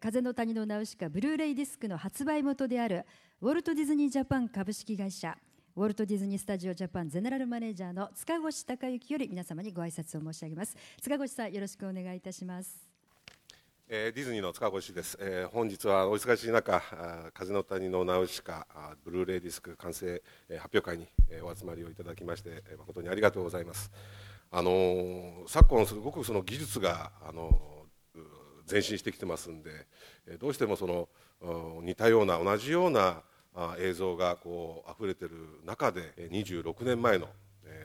[0.00, 3.04] 風の谷のナウシカブルーレイディスクの発売元である
[3.40, 5.36] ウォルト・ディズニー・ジャパン株式会社
[5.76, 10.76] ウォルト・ディズニー・スタジオ・ジャパンゼネラルマネージャーの塚越隆之より皆様にご挨拶を申し上げます。
[11.00, 12.88] 塚越さんよろしくお願いいたします。
[13.86, 16.82] えー、ディズニーの塚越です、えー、本日はお忙しい中
[17.34, 18.66] 風の谷のナウシカ
[19.04, 23.90] ブルーレイディスク完成、えー、発表会に、えー、お集まりをいただきまして、えー、誠にありがとうございます。
[24.50, 27.73] あのー、昨今すごくその技術があのー、
[28.70, 29.86] 前進してきてますんで、
[30.38, 31.08] どうしてもその
[31.82, 33.22] 似たような同じような
[33.78, 37.28] 映像がこう溢れてる中で26年前の、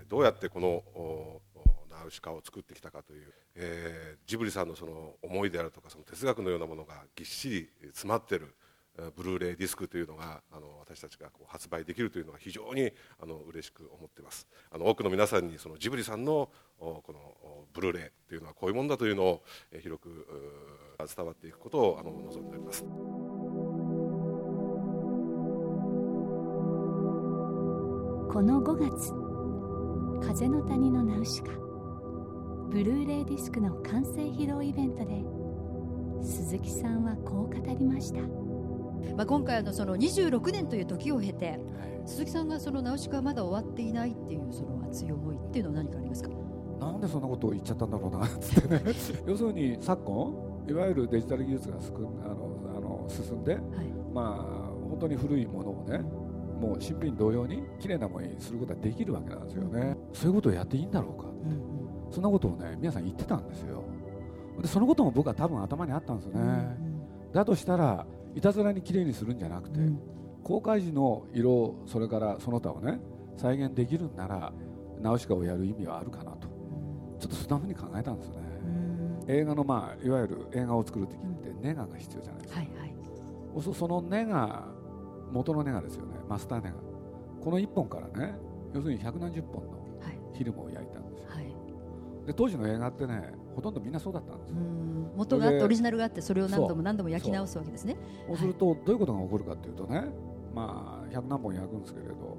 [0.07, 1.41] どうやってこの
[1.89, 8.55] ナウシカを作ってきたかという、え、ジブリさんのその思いであるとかその哲学のようなものがぎっしり詰まってる
[9.15, 12.91] ブルーレイディスクというのがあの私たちがこう発売できるというのが非常に
[13.21, 14.47] あの嬉しく思っています。
[14.71, 19.43] あの多くの皆さんにそのジブリさんのこのブルーレイというのはこういうものだというのを
[19.81, 20.27] 広く
[21.15, 22.83] 伝わっていくことをあの望んでおります。
[28.31, 29.11] この5月
[30.25, 31.51] 風の谷のナウシカ
[32.69, 35.23] ブルーレイディスクの完成披露イベントで
[36.21, 38.19] 鈴木さんはこう語りました、
[39.15, 41.59] まあ、今回のその26年という時を経て、はい、
[42.05, 46.29] 鈴木さんがそのナウシカはまだ終わっていないっていうその熱い思いっていうのは何かありますか？
[46.79, 48.81] なんでそんなことを言っちゃったんだろうなってね。
[49.27, 50.33] 要するに昨今
[50.69, 53.61] いわゆるデジタル技術がすくあのあの進んで、はい、
[54.13, 55.99] まあ本当に古いものをね
[56.59, 61.27] もう新品同様に綺麗なものにすることができるわけなんですよね、そういうことをやっていいんだろうか。
[61.29, 62.11] って、うん。
[62.11, 63.83] そんなことをね皆さん言ってたんですよ。
[64.61, 66.43] でそのことも僕は多分頭にあったんですよね、う
[67.29, 69.99] ん、だとしたらいたずらにきれいにするんじゃなくて、うん、
[70.43, 72.99] 公開時の色それからその他をね
[73.37, 74.51] 再現できるんなら
[75.01, 76.47] ナウシカをやる意味はあるかなと。
[77.19, 84.65] ちょっとそんなふうに考えたんですよね、うん、映画のまあいわゆる映画を作る時ってネガが必要じゃないですか、はいはい、そのネガ
[85.29, 86.15] 元のネガですよね。
[86.29, 86.75] マスターネガ。
[87.43, 88.35] この1本からね
[88.73, 89.79] 要するに百何十本の
[90.33, 90.99] フィルムを焼いた
[92.29, 94.55] で当時の映画ってねほとんどみんなそうだったんですよ。
[95.15, 97.97] 元があってオリジナルがあってそれを何度も何度も焼き直すわけですね。
[98.27, 98.37] そう。
[98.37, 100.05] するとどういうことが起こるかというとね
[100.55, 102.37] まあ100何本焼くんですけれど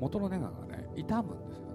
[0.00, 1.66] 元のネガがね傷むんですよ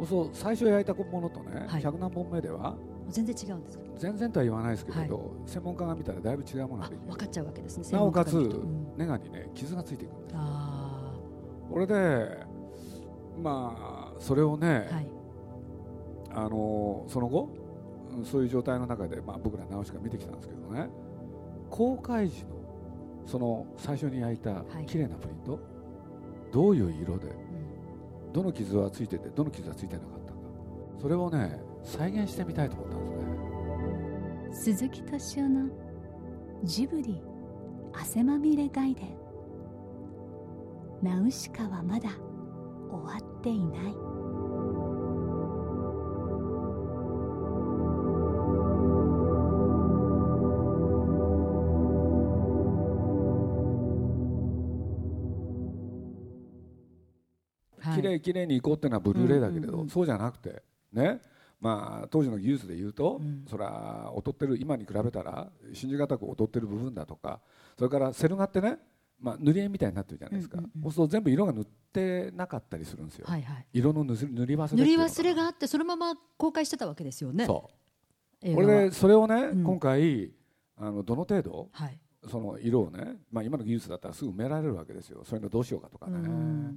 [0.00, 0.06] ね。
[0.08, 2.76] そう最初焼いたものとね、はい、100何本目では
[3.08, 3.84] 全然違うんですか？
[3.96, 7.06] 全然とは言わないですけれど、はい、専門家が見たらだいぶ違うものができる。
[7.08, 10.34] 分かっちゃうわけですねなおかつ、うん、ネガにね傷がついていくんです
[11.70, 12.46] これで
[13.42, 15.08] まあそれをね、はい。
[16.30, 17.48] あのその後
[18.24, 20.88] そういう状態の中で、まあ、僕ら直しか見てきたんですけどね。
[21.70, 22.58] 公開時の
[23.26, 25.60] その最初に焼いた綺麗なプリント、はい、
[26.50, 30.38] どういう色で、うん、どの傷はついててどの傷はついてなかったか
[31.00, 34.78] それをね再現してみたいと思ったんですね。
[34.78, 35.68] 鈴木敏夫の
[36.64, 37.22] ジブリ
[37.92, 39.16] 汗まみれ外伝
[41.02, 42.10] ナウシカはまだ
[42.90, 44.07] 終わっていない
[58.08, 61.20] れいきれいにいこうっていうのはブルーレイだけれど、そうじゃなくてね
[61.60, 67.40] まあ、当時の技術で言うと、うん、それは劣ってる今に比べたら信じがたく劣ってる部分だとか
[67.76, 68.78] それからセル画ってね、
[69.20, 77.46] まあ、塗り絵みたいになってるじゃないですか、うんうんうん、そうすると全部色が塗ってなかったりするんですよ、はいはい、色の塗り忘れ塗り忘れがあってそのまま公開してたわけですよね。
[77.46, 77.68] そ
[78.44, 78.54] う。
[78.54, 80.30] これでそれをね、うん、今回
[80.76, 81.98] あのどの程度、はい、
[82.30, 85.24] その色をね、まあ、今の技術だったらすぐ埋められるわけですよ。
[85.24, 86.76] そういうのどうしようかとかね、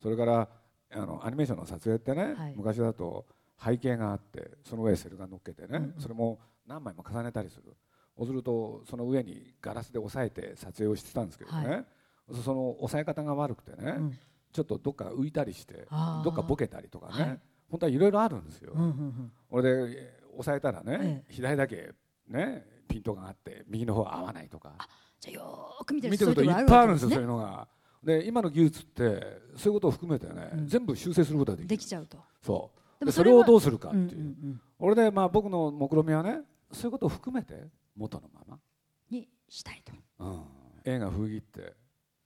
[0.00, 0.48] それから
[0.94, 3.26] あのアニメーションの撮影ってね、はい、昔だと
[3.62, 7.76] 背景があってその上セルが乗っけてね、うんうん、それも何枚も重ねたりする。
[8.16, 11.84] そうするとその上にガラスで押さえて撮影をしてたんですけどね、はい、
[12.44, 14.18] その押さえ方が悪くてね、うん、
[14.52, 15.86] ちょっとどっか浮いたりして
[16.22, 18.72] どっかボケたりとかね、はい、本当はいろいろあるんですよ。
[18.74, 21.90] うんうんうん、俺で押さえたらね、ええ、左だけ
[22.28, 24.74] ねピントがあって右の方は合わないとか。
[25.18, 27.66] じゃよく見てるといっぱいあるんですよそういうのが。
[28.02, 31.68] で今の技術ってそういうことを含めてね、うん、全部修正することができる。
[31.68, 32.18] できちゃうと。
[32.42, 32.70] そ
[33.00, 33.04] う。
[33.04, 34.22] でそれをどうするかっていう、うんうんう
[34.54, 36.40] ん、俺でまあ僕の目論見はね
[36.72, 38.58] そういうことを含めて元のまま。
[39.10, 40.44] にしたいと、うん、
[40.84, 41.74] 映画「風儀」って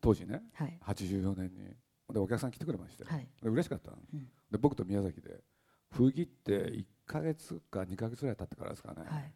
[0.00, 1.74] 当時ね、はい、84年に
[2.12, 5.40] でお客さん来てくれまして、はい、で嬉しかった、うん、で僕と宮崎で
[5.90, 9.34] 「風儀」って1か月か2か月ぐらい経ってからですかね、はい、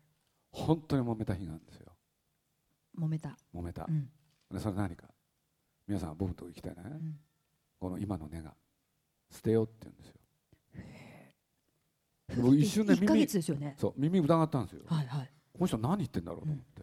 [0.53, 1.93] 本当に揉めた日があるんですよ。
[2.97, 3.37] 揉めた。
[3.55, 4.11] 揉めた、うん、
[4.51, 5.09] でそれ何か
[5.91, 7.19] 皆さん僕のとこ行きたいね、うん、
[7.81, 8.55] この今の根が。
[9.33, 10.09] 捨てようって言うんです
[12.37, 12.43] よ。
[12.45, 13.75] 僕一瞬ね耳ですよね。
[13.77, 16.83] そう耳疑ったんですよ、はいはい、この人何言ってんだろうと思って、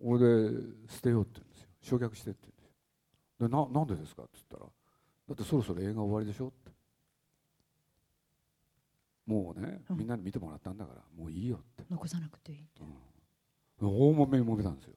[0.00, 0.58] 俺で
[0.88, 1.68] 捨てようって言うんですよ。
[1.98, 3.48] 焼却してって言うんですよ。
[3.48, 4.68] でななんでですかって言ったらだ
[5.34, 6.70] ってそろそろ映画終わりでしょって。
[9.26, 11.84] もうね、みんなに見てもらったんだからもういいよって。
[11.88, 12.82] 残さなくていいって、
[13.80, 14.94] うん、大もめに揉めたんですよ。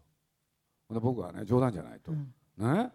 [0.92, 2.92] で僕はね冗談じゃないと、うん、ね。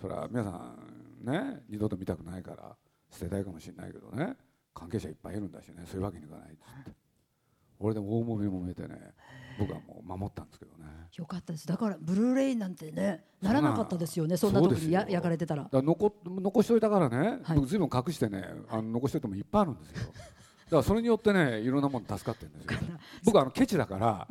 [0.00, 2.76] それは皆さんね二度と見たくないから
[3.10, 4.34] 捨てたいかもしれないけどね
[4.74, 6.98] 関係者いっぱいいるんだしねそういうわけにいかないっつって。
[7.80, 8.96] 俺でも大もめもめてね
[9.58, 10.84] 僕はもう守ったんですけどね。
[11.16, 11.66] よかったです。
[11.66, 15.68] だからブルーレイなんてねならなかったですよねそんな時にや焼かれてたら。
[15.70, 19.96] ら残残しといたからね、はい、僕ずいぶん隠してねあの残しといてもいっぱいあるんですよ。
[19.96, 22.80] だからそれによってねいろんなもの助かってるんですよ。
[23.24, 24.28] 僕あのケチだから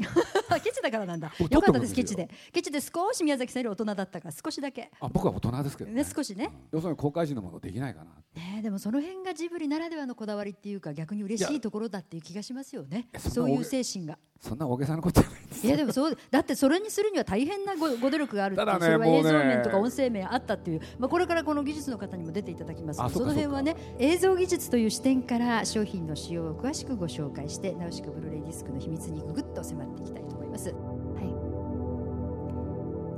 [0.63, 1.31] ケチだからなんだ。
[1.39, 1.61] よ。
[1.61, 2.29] かったですケチで。
[2.51, 4.91] ケチで少し宮崎さんより大人だったから少しだけ。
[4.99, 13.09] あ僕は大人ですけどね、ね、少しね、うん、要するに公開時のものできないかなねでもその辺がジブリならではのこだわりっていうか逆に嬉しいところだっていう気がしますよね。
[13.17, 14.17] そういう精神が。
[14.39, 30.69] そんな大げさなことじゃないですいやでもそうだってそれにするには大変なごご努力があるってね、それは映像面とか音声面あったっていう、まあ、これからこの技術の方にも出ていただきますその辺はね映像技術という視点から商品の使用を詳しくご紹介してナウシカブルーレイディスクの秘密にぐぐっと迫っていきたいと思います。
[30.69, 30.75] はい、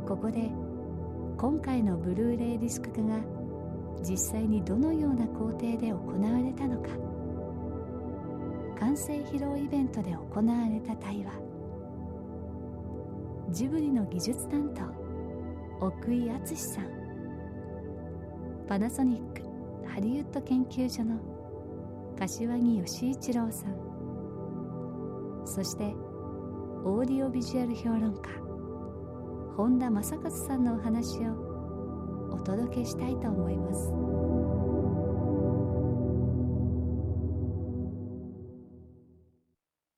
[0.08, 0.50] ここで
[1.38, 3.20] 今回のブルーレイディスク化が
[4.04, 6.90] 実際にどのような工程で行われたのか。
[8.82, 11.51] 完成披露イベントで行われた対話
[13.52, 16.86] ジブリの技術担当奥井敦さん
[18.68, 19.42] パナソニック
[19.90, 21.20] ハリウッド研究所の
[22.18, 23.76] 柏木義一郎さん
[25.46, 25.94] そして
[26.86, 28.30] オーディオビジュアル評論家
[29.58, 34.11] 本田正和さんのお話をお届けしたいと思います。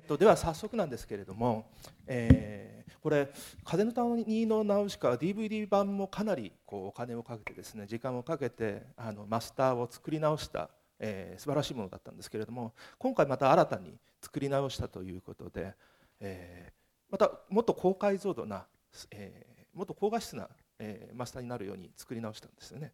[0.08, 1.66] では早速なんですけれども、
[2.08, 3.30] えー、これ
[3.64, 10.70] 「風の谷のナウシカ」DVD 版もかなりこうお金をかけてですね時間をかけてあのマスターを作り直した、
[11.00, 15.74] えー、素晴らしいものだったんですけれども今回また新たに作り直したということで、
[16.20, 18.66] えー、またもっと高解像度な、
[19.12, 22.94] えー、もっと高画質な、えー、マスターになるように作り直したんですよね。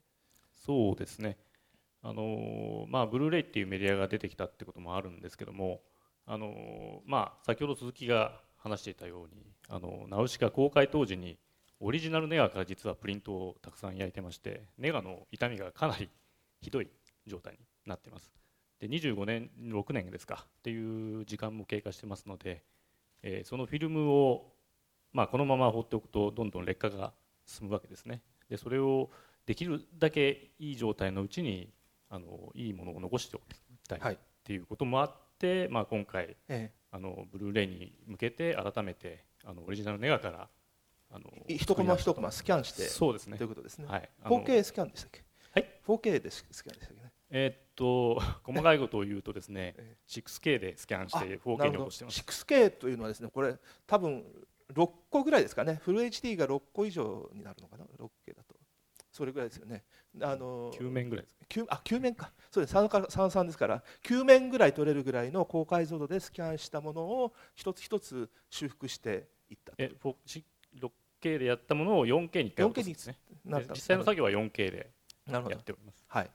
[0.53, 1.37] そうですね
[2.01, 5.81] あのまあ、ブルーレイっていうメディアが出てきたってこともあるんですけども
[6.31, 11.39] あのまあ、先ほど鈴木が話していたようにあのナウシカ公開当時に
[11.79, 16.07] オリジナルネガから実はプリントをたくさん焼いてましてネガの傷みがかなり
[16.61, 16.87] ひどい
[17.25, 18.31] 状態になってます。
[18.79, 22.63] で25年6年ですかっていう時間も経過してますので、
[23.23, 24.53] えー、そのフィルムを、
[25.11, 27.11] まあ、このまま放っておくとどんどん劣化が
[27.47, 28.21] 進むわけですね。
[28.51, 29.09] でそれを
[29.47, 31.73] できるだけいい状態のうちに
[32.07, 33.43] あのいいものを残しておき
[33.87, 35.28] たいっていうこともあって、
[35.69, 40.49] まあ、今回、ええ、あのブルーレイに向けて改めてあのオリジナルネガから
[41.11, 43.37] あの一コマ一コマスキャンしてそうですね。
[43.37, 45.23] ということですね、はい、4K スキャンでしたっけ？
[45.53, 45.69] はい。
[45.87, 47.11] 4K でスキャンでしたっけね？
[47.31, 49.75] えー、っと 細かいことを言うとですね
[50.07, 52.21] 6K でスキャンして 4K に起こしてます。
[52.21, 53.55] 6K というのはですねこれ
[53.87, 54.23] 多分
[54.73, 55.79] 6個ぐらいですかね。
[55.81, 58.38] フル HD が6個以上になるのかな？6K だ。
[58.38, 58.38] と
[59.19, 59.83] それぐらいですよね。
[60.21, 62.31] あの9面ぐらいです9あ9面か。
[62.49, 62.73] そうです。
[62.73, 63.83] 33ですから。
[64.05, 73.17] 9面ぐらい取れるぐらいの高解像度でスキャンしたものを一つ一つ修復していったえ 6K でやったものを 4K に1回ですね。
[73.45, 74.89] 実際の作業は 4K で
[75.27, 76.05] やっております。
[76.07, 76.31] はい。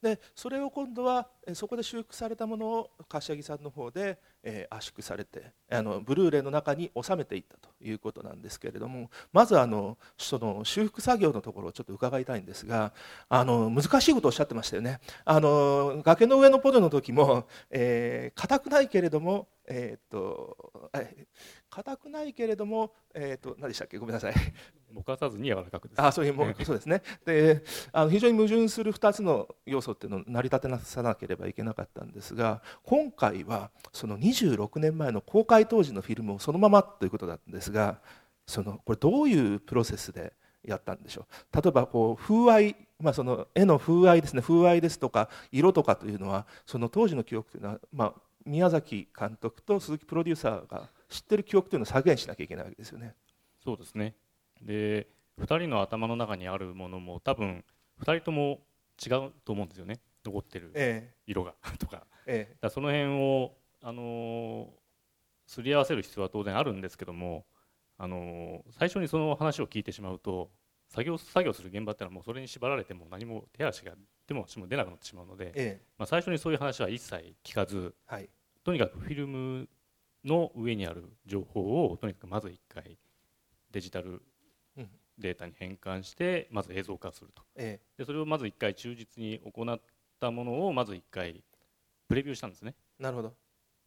[0.00, 12.92] でそれを今度はそこで修復されたものを柏木さんの方で、えー、圧縮されてあのブルーレイの中に収めていったということなんですけれどもまずあのその修復作業のところをちょっと伺いたいんですが
[13.28, 15.00] あの難しいことをおっしゃってましたよね。
[15.24, 20.90] あの崖の上のポテの時も、えー、くないけれどもえー、っと
[21.70, 23.98] 硬くないけれども、えー、っと何でしたっけ？
[23.98, 24.34] ごめんなさい。
[24.92, 27.02] ぼかさずに柔らかくあそういうもそうですね。
[27.24, 37.98] であの非常に矛盾する2つの要素っていうのを成り立てなさなければいけなかったんですが今回はその26年前の公開当時のフィルムをそのままということだったんですが
[38.46, 40.32] そのこれどういうプロセスで
[40.64, 41.56] やったんでしょう？
[41.60, 44.40] 例えばこう風合い、まあ、その絵の風合いですね。
[44.40, 48.14] 風合いですとか色とかというのはその当時の記憶というのは、まあ、
[48.46, 53.14] 宮崎監督と鈴木プロデューサーが知ってる記憶というのを再現しなきゃいけないわけですよね。
[53.62, 54.14] そうですね。
[54.62, 55.08] で
[55.40, 57.64] 2人の頭の中にあるものも多分
[58.00, 58.60] 2人とも
[59.04, 60.00] 違うと思うんですよね。
[60.24, 60.72] 残ってる
[61.26, 64.68] 色が、ええ、とか,、ええ、だその辺を、あの
[65.46, 67.46] すり合わせる必要は当然あるんですけども、
[67.98, 70.50] あの最初にその話を聞いてしまうと
[70.88, 73.92] 作業作業する現場っていうのはもうそれに縛られても何も手足が
[74.26, 78.28] でも足も出なくなってしまうので、ええ、まあ、最初にそういう話は一切聞かず、はい、
[78.64, 79.68] とにかくフィルム
[80.24, 82.98] の上にある情報をとにかくまず1回
[83.70, 84.22] デジタル
[85.18, 89.80] データに変換してまず映像化すると、でそれをまず1回忠実に行っ
[90.20, 91.42] たものをまず1回
[92.08, 92.74] プレビューしたんですね。
[92.98, 93.34] なるほど。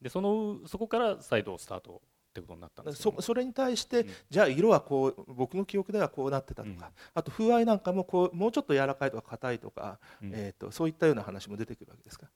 [0.01, 12.27] でそのそこから再度スタートってことになったんですそそれに対して、うん、じゃあ色はこう僕の記憶ではこうなってたとか、うん、あと風合いなんかもこうもうちょっと柔らかいとか硬いとか、うん、えーと、そういったような話も出てくるわけですか？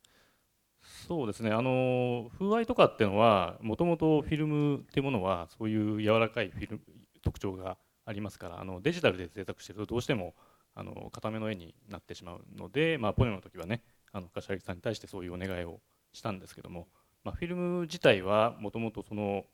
[1.08, 1.52] そうですね。
[1.52, 6.82] あの風合いとかっていうのはもともとフィルムっていうものはそういう柔らかいフィルム
[7.22, 10.34] 特徴がありますからあのデジタルで制作してるとどうしても
[10.76, 13.82] あの固めの絵になってしまうので、まあ、ポネの時はね
[14.12, 15.80] あの柏木さんに対してそういうお願いを
[16.12, 16.88] したんですけども、
[17.24, 19.46] まあ、フィルム自体はもともとその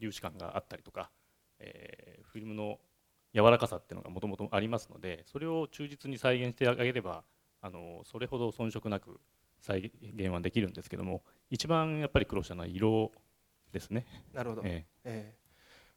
[0.00, 1.10] 粒子感があったりとか、
[1.58, 2.78] えー、フィルムの
[3.34, 7.24] 柔らかさっていうのがもともとありますのでそれを忠実に再現してあげれば
[7.60, 9.20] あのそれほど遜色なく
[9.60, 13.10] 再現はできるんですけども一番やっぱり苦労したのは色
[13.72, 14.06] ですね。
[14.32, 15.44] なるほど、えー、えー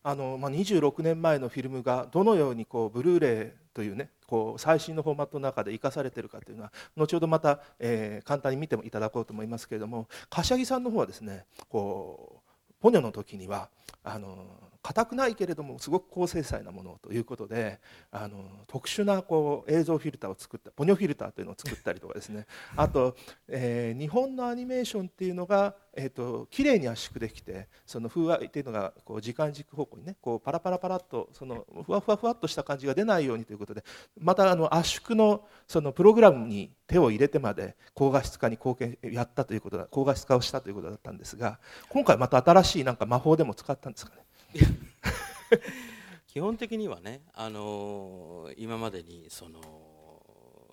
[0.03, 12.46] あのまあ、26年前のフィルムがどのようにこうブルーレイというねこう最新のフォーマットの中で生かされているかというのは後ほどまた、えー、簡単に見ていただこうと思いますけれども柏木さんの方はですねこう
[12.79, 13.69] ポニョの時には
[14.03, 14.45] あの
[14.87, 22.45] 硬くないけれどもすごく高精細なものということであの特殊なこう映像フィルターを作ったポニョフィルターというのを作ったりとかですね。
[22.77, 23.17] あと、
[23.49, 33.83] えー、日本のアニメーションっていうのが、えーと、綺麗に圧縮できてその風合いっていうのがこう時間軸方向にねこうパラパラパラっとそのふわふわふわっとした感じが出ないようにということで
[34.17, 44.26] またあの圧縮のそのプログラムに手を入れてまで高画質化に貢献やったということだ高画質化をしたということだったんですが今回また新しいなんか魔法でも使ったんですかね。
[46.27, 49.61] 基本的にはね、あのー、今までにその、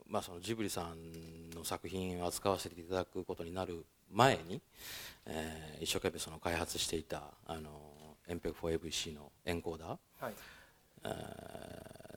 [0.06, 4.60] まあ、そのジブリさんの作品を扱わせていただくことになる前に、
[5.26, 10.34] えー、一生懸命その開発していた、あのー、MPEG4AVC のエンコーダー、はい。
[11.04, 11.08] え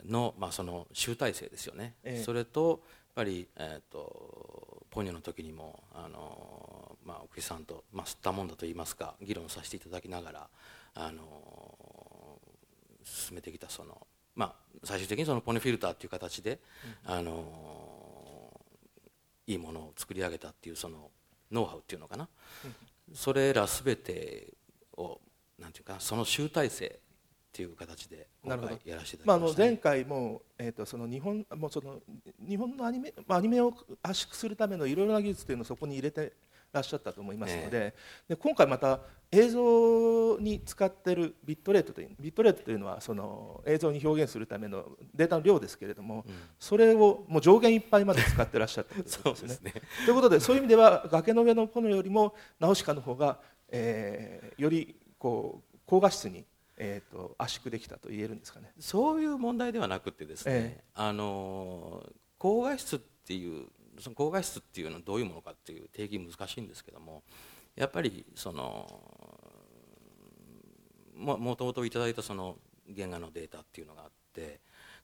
[0.06, 2.80] ー、の,、まあその集大成ですよね、えー、それとやっ
[3.16, 10.48] ぱり、えーと、ポニョの時にも、あのーまあ、奥井さんと、まあ、吸ったもんだといいますか議論させていただきながら
[11.00, 12.40] あの
[13.04, 16.60] 進めてきたその、まあ、最終的にそのポネフィルターっていう形で、
[17.08, 18.52] うん、あの
[19.46, 21.12] いいものを作り上げたっていうその
[21.52, 22.28] ノウハウっていうのかな、
[22.66, 24.54] うん、それら全て
[24.98, 25.22] を
[25.60, 27.00] なんていうかその集大成っ
[27.54, 32.00] ていう形で今回やらせていただきました、ね、まあ、あの前回も、えーと、その日本もうその
[32.48, 33.74] 日本のアニメ、まあ、アニメを
[34.04, 36.34] 圧縮するためのいろいろな技術というのをそこに入れて
[36.74, 37.94] らっしゃったと思いますので
[38.28, 39.00] で今回また
[39.32, 49.74] 映像に使っているビットレートというビットレートというのはその映像に表現するためのデータの量ですけれども、うん、それをもう上限いっぱいまで使ってらっしゃったということ ですね。
[50.06, 56.46] ということでそういう意味では崖の上のポノよりもナウシカの方が、えー、よりこう高画質に
[56.80, 58.72] えーと、圧縮できたと言えるんですかね。
[58.80, 62.08] そういう問題ではなくてですね、えー、あの
[62.38, 63.68] 高画質っていう
[64.00, 67.24] その高画質っていうのはどういうものかっていう定義難しいんですけども
[67.76, 69.02] やっぱりその
[71.16, 72.58] ももともといただいたその
[72.96, 74.60] 原画のデータっていうのがあって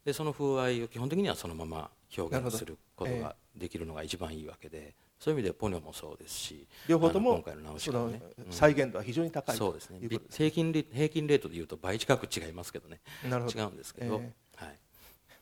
[0.05, 10.00] でその風合いを基本的にはそのまま表現することができるのが一番いいわけで、そういう意味でポニョもそうですし両方とも今回の直しね、再現度は非常に高いそうですね。
[10.29, 13.00] 平均平均レートでいうと倍近く違いますけどね。
[13.25, 14.21] 違うんですけど、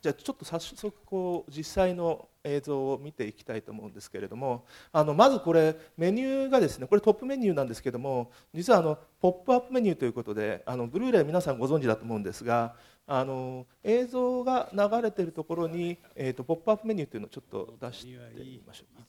[0.01, 19.01] じゃあちょっと早速こう実際の映像を見ていきたいと思うんですけれどもあのまずこれメニューがですねこれトップメニューなんですけども実はあのポップアップメニューということであのブルーレイ皆さんご存知だと思うんですがあの映像が流れているところに、えーと、ポップアップメニューというのをちょっと出してみましょう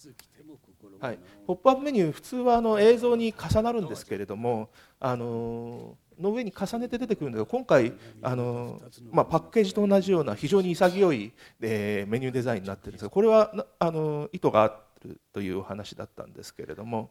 [1.00, 7.92] はい、ポップアップメニュー普通はあの映像に重なるんですけれどもあのの上に重ねて出てくるんだけど今回
[8.23, 14.69] あの、まあ、パッケージと同じような非常に潔い、えー、メニューデザインになってるんですがこれはあの意図があ
[15.04, 17.11] るというお話だったんですけれども。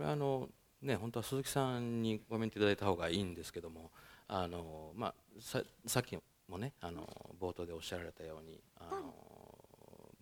[0.00, 0.48] これはあの、
[0.80, 3.90] ね、本当は鈴木さんにコメントいただいた方がいいんですけども
[4.28, 6.16] あの、まあ、ささっき
[6.48, 7.06] もねあの
[7.38, 9.14] 冒頭でおっしゃられたようにあの、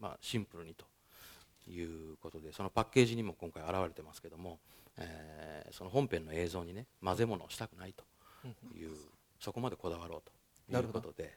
[0.00, 0.84] まあ、シンプルにと
[1.70, 4.58] いうことでそのパッケージにも今回現れてますけども
[4.98, 8.04] えー、その本編の映像にね混ぜ物をしたくないと
[8.76, 8.90] いう、
[9.40, 10.22] そこまでこだわろう
[10.70, 11.34] ということで。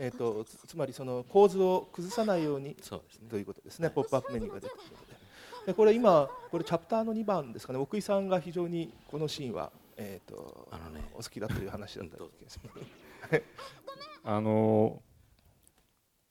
[0.00, 5.18] えーと、つまりその構図を崩さないようにそうです、ね、ということですね、はい、ポップアップメニューが出てくるので。
[5.66, 7.80] でこれ今これチャプターの2番ですかね。
[7.80, 13.42] 奥井さんが非常にこのシーンは、えーとあの、ね、お好きだという話だった気がします
[14.24, 15.02] あの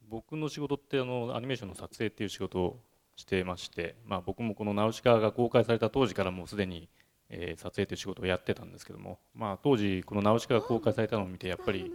[0.08, 2.79] 僕の仕事ってあのアニメーションの撮影っていう仕事
[3.17, 6.88] してまして、まあ、僕もこのナウシカが公開された当時からもうすでに
[7.29, 11.91] えー、撮影という仕事をやってたんですけども、まあ、当時この「ナウシカ」が公開されたのを見てやっぱり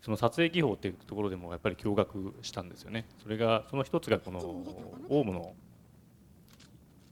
[0.00, 3.06] その撮影技法っていうところでもやっぱり驚愕したんですよね。
[3.22, 4.38] それがその一つがこの
[5.08, 5.54] オウムの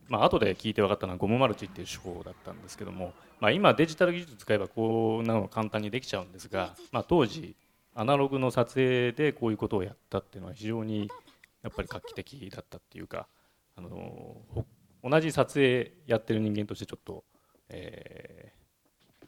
[0.08, 7.56] まあ後で聞いて分かったのはゴムマルチっていう手法だったんですけども、まあ、今デジタル技術使えばこうなの簡単にできちゃうんですが、まあ、当時
[7.94, 11.10] アナログの撮影でこういうことをやったっていうのは非常に
[11.66, 13.26] やっぱり画期的だったっていうか
[13.76, 14.36] あの
[15.02, 17.24] 同じ撮影やってる人間としてちょっと、
[17.68, 19.26] えー、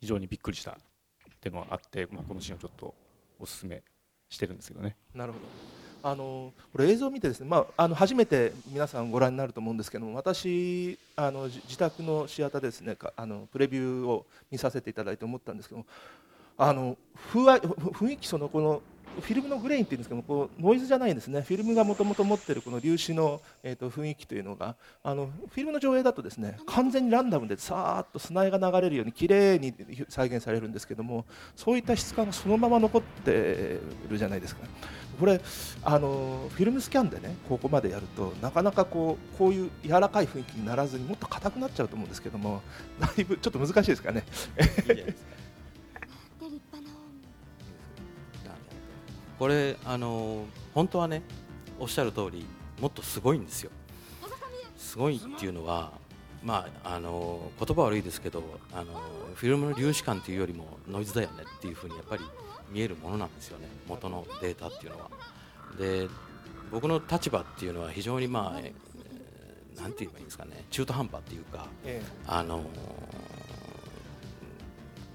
[0.00, 0.74] 非常にびっくりしたっ
[1.38, 2.94] ていうのはあって、まあ、このシーンをちょっと
[3.38, 3.82] おすすめ
[4.30, 4.96] してるんですけどね。
[5.14, 5.44] なるほど
[6.02, 15.86] あのこれ映像を見てですね、まあ、あの初めて皆さんご覧になると思うんですけども私あの自宅のシアターですねあのプレビューを見させていただいて思ったんですけども
[16.58, 16.96] あの
[17.32, 18.82] 雰囲気そのこの
[19.20, 29.74] フィルムのグレインっていうんですけどもこうノイズじゃないんですねフィルムがもともと持ってるこの粒子の、えーと、雰囲気というのがあのフィルムの上映だとですね完全にランダムでさーっと砂絵が流れるように綺麗に
[30.08, 34.62] 再現されるんですけどもそういった質感がそのまま残ってるじゃないですか。
[35.18, 35.40] これ
[35.82, 42.62] あのフィルムスキャンでねここまでやるとなかなかこうこういう柔らかい雰囲気にならずにもっと硬くなっちゃうと思うんですけども
[43.00, 44.24] だいぶちょっと難しいですかね。
[49.38, 51.22] これあの本当はね
[51.78, 52.46] おっしゃる通り
[52.80, 53.70] もっとすごいんですよ。
[54.76, 55.92] すごいっていうのは
[56.42, 59.00] まああの言葉悪いですけどあの
[59.34, 62.24] フィルムの粒子感というよりもノイズだよねっていうふうにやっぱり
[62.70, 63.66] 見えるものなんですよね。
[63.86, 65.10] 元のデータっていうのは。
[65.78, 66.08] で
[66.70, 70.64] 僕の立場っていうのは非常にまあ、えー、なんて言えばいいんですかね。
[70.70, 72.62] 中途半端っていうか、ええ、あのこ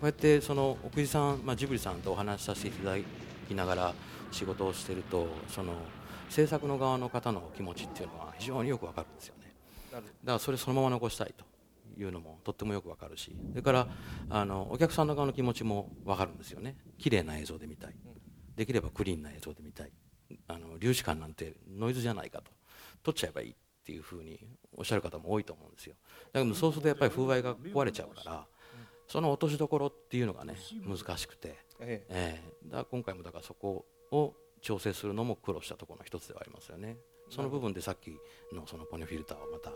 [0.03, 2.97] うやってその奥地さん、まあ、ジブリさんとお話しさせていただ
[3.51, 3.93] きながら
[4.31, 5.73] 仕事をしているとその
[6.29, 9.53] 制作の側の方の気持ちっていうのは非常によくわかるんですよね。
[9.91, 11.43] だからそれそのまま残したいと
[11.99, 13.87] いうのもとってもよくわかるしそれから
[14.29, 16.77] あのお客さんの側の気持ちもわかるんですよね。
[16.97, 17.95] 綺麗な映像で見たい。
[18.55, 19.91] できればクリーンな映像で見たい。
[20.47, 22.51] あの粒子感なんてノイズじゃないかと。
[23.03, 24.39] 撮っちゃえばいいっていうふうに
[24.77, 25.95] おっしゃる方も多いと思うんですよ。
[26.31, 28.45] だけどそうするとやっぱり風合いが壊れちゃうから
[29.07, 30.55] その落としどころっていうのがね
[30.87, 36.97] 難しくて、ええだから今回もだからそこを調整するのも苦労したところの一つではありますよね。
[37.29, 38.11] その部分でさっき
[38.53, 39.71] のそのポニョフィルターをまた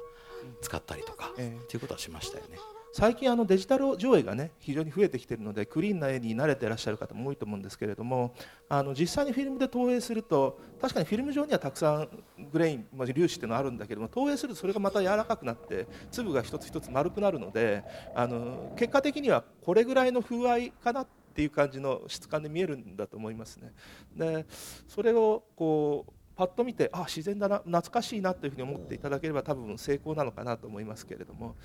[0.61, 2.57] 使ったりとか、えー、いうことはしましたよね。
[2.97, 8.33] 最近あのデジタル上映がね非常に増えてきているのでクリーンな絵に慣れていらっしゃる方も多いと思うんですけれども
[8.69, 12.09] あの実際にフィルムで投影すると確かにフィルム上にはたくさん
[12.53, 17.83] グレイン、まあ、粒子っていうのはあるんだけども投影するとそれがまた柔らかくなって粒が一つ一つ丸くなるので
[18.15, 23.73] あの結果的にはこれぐらいの風合いかなっていう感じの質感で見えるんだと思いますね。
[24.15, 24.45] で
[24.87, 31.55] それをこうパッと見てあ自然だな懐かしいなというふうに思っていただければ多分成功なのかなと思いますけれども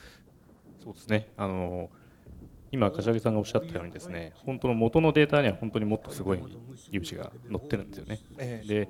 [0.83, 1.91] そうですねあの
[2.73, 6.43] 今柏木さんがおっしゃったようにですね本当の元のデータには本当にもっとすごい
[6.93, 8.21] 粒子が載ってるんですよね。
[8.39, 8.89] えー、で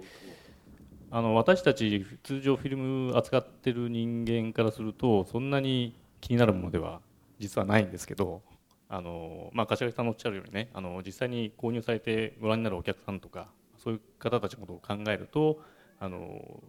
[1.10, 7.00] あの私たち通常フィルム扱ってる人間からするとそんなに気になるものでは
[7.38, 8.42] 実はないんですけど
[8.90, 13.48] あの、まあ、柏木さんのおっしゃるようにねあの実際に購入されてご覧になるお客さんとか
[13.78, 15.60] そういう方たちのことを考えると
[16.00, 16.62] あの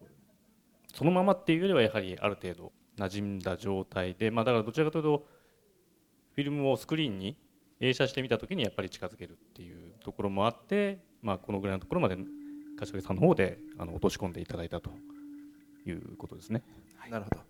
[0.94, 5.26] そのままっていうよりはやはりある程度馴染んだ状態で、まあ、だからどちらかというと
[6.36, 7.36] フィルムをスクリーンに
[7.80, 12.18] 映写してみた時にやっぱり近づけるっていうところもあって、まあ、このぐらいのところまで
[12.78, 14.92] 柏木さんの方であの落とし込んでいただいたと
[15.88, 16.62] いうことですね。
[17.10, 17.42] なるほど、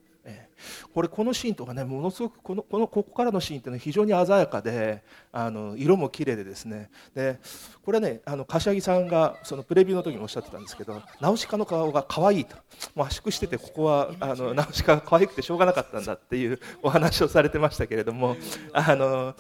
[0.94, 6.90] これこのシーンとかねものすごくこのこのここからのシーンっていうのは非常に鮮やかであの色も綺麗でですね。
[7.16, 7.40] で
[7.84, 12.56] これはねあの柏木さんがそのプレビューの時におっしゃってたんですけどナウシカの顔が可愛いと。
[12.96, 18.38] もう圧縮しててここはあのナウシカが可愛くてしょうがなかったんだっていうお話をされてましたけれども
[18.74, 19.36] あの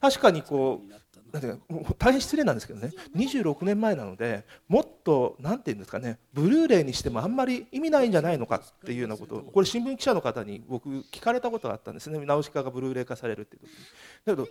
[0.00, 0.99] 確かにこう
[1.32, 1.54] なんて
[1.98, 2.92] 大変失礼なんですけどね。
[3.16, 12.18] 26年前なのでもっとなんて言うんですかねブルーレイにしてもあんまり意味ないんじゃないのかっていうようなことをこれ新聞記者の方に僕聞かれたことがあったんですね。
[12.24, 13.76] ナウシカがブルーレイ化されるっていう時に。
[14.24, 14.48] けど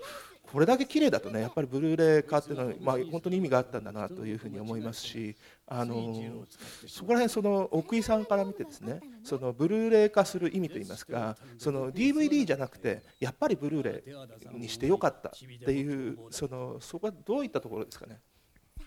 [0.52, 5.36] これだけ綺麗だとねやっぱりブルーレイ化っていうのは、まあ、本当に意味があったんだなというふうに思いますし
[5.68, 6.44] あの
[6.88, 14.04] そこら辺その奥井さんから見てですねそのブルーレイ化する意味といいますかその DVD じゃなくてやっぱりブルーレ
[14.56, 15.32] イにしてよかったっ
[15.66, 18.20] ていうそのそこはどういったところですかね？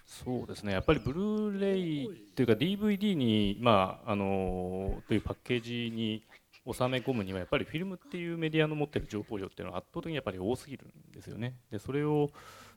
[0.05, 6.25] そうですねやっぱりブルーレイというか DVD に、まあ、あのというパッケージに
[6.71, 11.57] 収め込むにはやっぱりフィルムっていうメディアの持ってる情報量っていうのは圧倒的にやっぱり多すぎるんですよね。
[11.71, 12.31] でそれを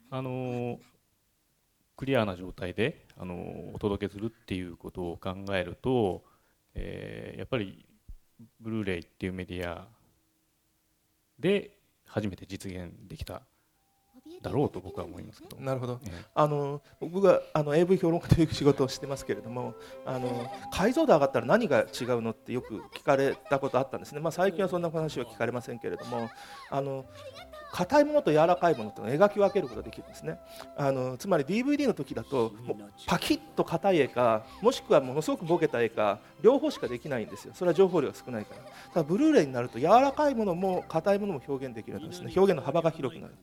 [0.10, 0.80] あの
[1.96, 6.24] クリアな状態であのお届けするっていうことを考えると、
[6.74, 7.86] えー、やっぱり
[8.60, 9.88] ブルーレイっていうメディア
[11.40, 13.42] で初めて実現できた
[14.42, 15.58] だろうと僕は思いますけど。
[15.58, 19.74] なるほど、ええ、あの僕があの AV 評論家という仕事をしてますけれども
[20.06, 26.30] あの解像度上がったら何が違うのってよく聞かれたことあったんですね、まあ、最近はそんな話は聞かれませんけれども
[26.70, 27.06] あの
[27.76, 30.40] 硬いものと柔らかいものというのを描き分けることができるんですね。
[30.78, 37.54] あのつまり DVD の時だともうパキッと硬い絵かもしくはものすごくボケた絵か両方しかできないんですよ。
[37.54, 38.62] それは情報量が少ないから。
[38.94, 42.32] ただブルーレイになると柔らかいものも硬いものも表現できるんですね。
[42.34, 43.34] 表現の幅が広くなる。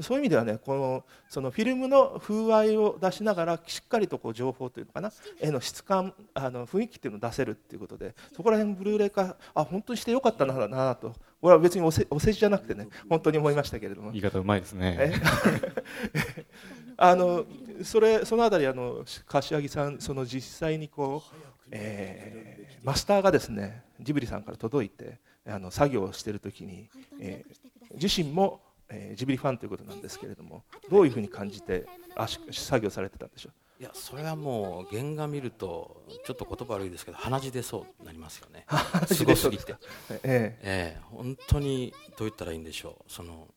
[0.00, 11.12] そういう意味ではねこのそのフィルムの風合いを出しながらしっかりとこう情報というのかな絵の質感あの雰囲気っていうのを出せるっていうことでそこら辺ブルーレイ化あ本当にしてよかったななと
[11.44, 14.12] これは別におせお世辞じゃなくてね本当に思いましたけれども。
[14.12, 15.12] 言い方うまいですね。
[16.96, 17.44] あの
[17.82, 26.88] それそのあたりあの柏木さんその実際にこう、えー、マスターがですねジブリさんから届いてあの作業をしている時に、
[27.20, 31.84] えー、自身も、えー、ジブリファンということなんですけれどもどういうふうに感じて
[32.52, 33.52] 作業されてたんでしょう？
[33.80, 38.66] いやそれはもう原画見るとちょっと言葉悪いですけど鼻血出そうになりますよね。
[39.12, 39.74] すごすぎて、
[40.10, 40.58] ええ。
[40.62, 43.12] ええ、本当にどう言ったらいいんでしょう。
[43.12, 43.48] その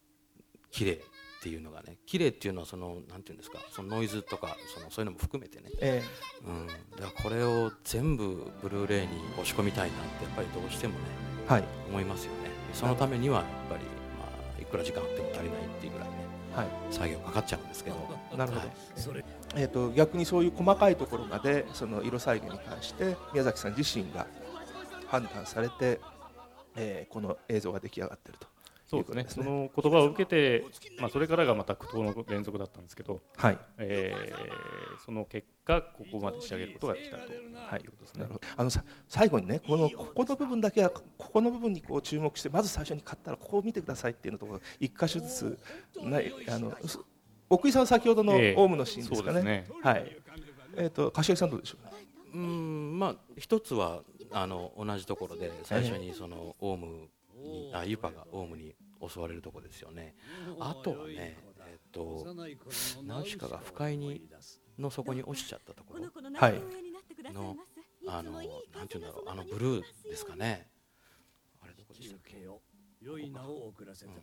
[0.72, 1.00] 綺麗っ
[1.44, 1.98] ていうのがね。
[2.08, 3.60] 綺麗っていうのはそのなんていうんですか？
[3.72, 11.00] そのノイズとかそのそういうのも含めてね、ええ、うん、だからこれを全部ブルーレイに押し込みたいなってやっぱりどうしてもね、
[11.48, 12.50] はい、思いますよね。
[12.74, 13.84] そのためにはやっぱり、
[14.20, 14.26] ま
[14.58, 16.16] あ、いくら時間あっても足りないっていうぐらいね、
[16.56, 17.98] はい、作業かかっちゃうんですけど。
[18.36, 18.78] なるほど、はい、
[19.56, 24.28] えーと、逆にそういう細かいところまでその色再現に関して宮崎さん自身が
[25.08, 26.00] 判断されて、
[26.76, 28.48] えー、この映像が出来上がっていると。
[28.88, 30.64] そうですね、その言葉を受けて、
[31.02, 33.58] まあ、それからがまた苦闘の連続だったんですけど、はい。
[33.80, 38.26] えー、その結果、ここまで仕上げることができたと、はい、いうことですね。
[38.56, 45.60] あのさ最後にね、このここの部分だけは、ここの部分にこう注目して、まず最初に買ったら、ここを見てくださいっていうのところ、一箇所ずつ
[46.02, 46.74] ないあの
[47.50, 49.40] 奥井さん先ほどのオウムのシーンですかね。
[49.40, 50.18] えー、ねはい。
[50.76, 51.78] えっ、ー、と柏木さんどうでしょ
[52.34, 58.76] う、うんまあ一つはあの同じところで最初にそのオウムにあユパがオウムに
[59.08, 60.16] 襲われるところですよね。
[60.60, 62.26] あとはねえっ、ー、と
[63.04, 64.22] ナウシカが不快に
[64.78, 66.04] の底に落ちちゃったところ
[66.36, 66.62] はい
[67.34, 67.56] の
[68.08, 68.34] あの
[68.76, 70.68] なんていうんだろうあのブルーですかね。
[71.62, 72.46] あれどこでしたっけ？
[73.02, 74.12] 良い名を遅らせた。
[74.12, 74.18] うん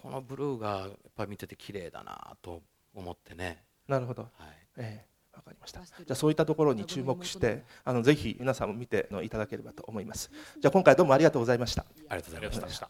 [0.00, 2.62] このブルーがやっぱり見てて綺麗だなと
[2.94, 3.64] 思ってね。
[3.88, 4.30] なるほど、はい。
[4.76, 5.80] えー、分かりました。
[5.80, 10.30] じゃあそういったところに注目してあのぜひ皆さんも見てのいただければと思います。
[10.60, 11.84] じゃあ今回どうもありがとうございました。
[12.08, 12.88] ありがとうございました。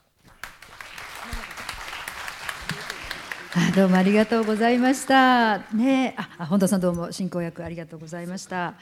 [3.75, 5.61] どうもありがとうございました。
[5.73, 8.75] ねあ、本田さんどうも進行役ありがとうございました。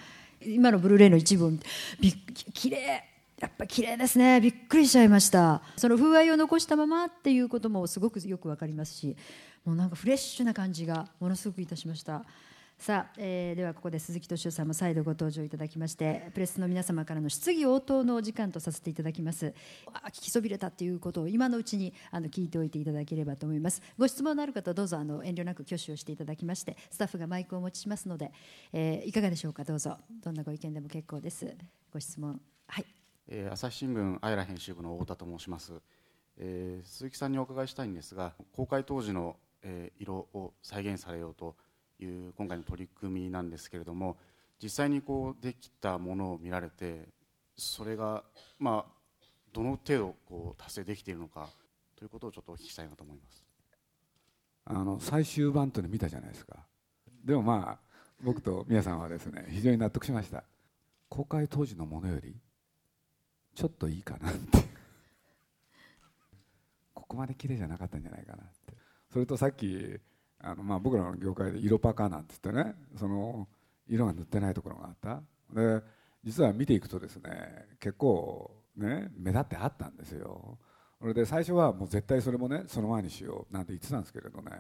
[0.45, 1.67] 今のブルーレイの一部を見て、
[2.01, 2.17] びっ
[2.53, 4.41] 綺麗やっぱ綺麗ですね。
[4.41, 5.63] びっくりしちゃいました。
[5.77, 9.17] その風合いを残したままっていうこともすごくよくわかりますし
[9.65, 12.25] もうなんかフレッシュな感じがものすごくいたしました。
[12.79, 19.55] さあ、えー、ではここで鈴木敏夫さんも再度ご登場いただきましてプレスの皆様からの質疑応答のお時間とさせていただきます。
[19.93, 23.83] あ聞きそびれたということを今のうちにあの聞いておいていただければと思います。
[23.99, 28.31] ご質問のある方どうぞあの遠慮なく挙手をしていただきましてスタッフがマイクをお持ちしますので、
[28.73, 29.65] えー、いかがでしょうか？
[29.65, 29.97] どうぞ。
[30.23, 31.55] どんなご意見でも結構です。
[31.93, 32.41] ご質問。
[32.69, 32.96] はい。
[33.29, 35.73] えー、朝日新聞あいら編集部の太田と申します、
[36.39, 41.57] えー、鈴木さんにお伺いしたいんですが公開当時の、えー、色を再現されようと
[41.99, 44.17] いう今回の取り組みなんですけれども
[44.63, 47.09] 実際にこうできたものを見られて
[47.57, 48.23] それが、
[48.61, 48.93] まあ、
[49.53, 51.49] どの程度こう達成できているのか
[51.97, 53.43] ということをちょっとお聞きしたいなと思います。
[54.67, 56.59] あの最終版というの見たじゃないですか。
[57.25, 60.45] でもまあ僕と宮さんはですね非常に納得しました。
[61.09, 62.37] 公開当時のものより
[63.57, 64.59] ちょっといいかなって。
[66.93, 68.75] ここまで綺麗じゃなかったんじゃないかなって。
[69.11, 69.99] それとさっき
[70.41, 73.49] あの、まあ、僕らの業界で色パカなんて言ってねその
[73.89, 75.23] 色が塗ってないところがあった。
[75.55, 75.83] で
[76.23, 77.31] 実は見ていくとですね
[77.81, 80.59] 結構ね目立ってあったんですよ。
[81.01, 84.51] それで最初はもう絶対それもねその前にしようなんて言ってたんですけれどね。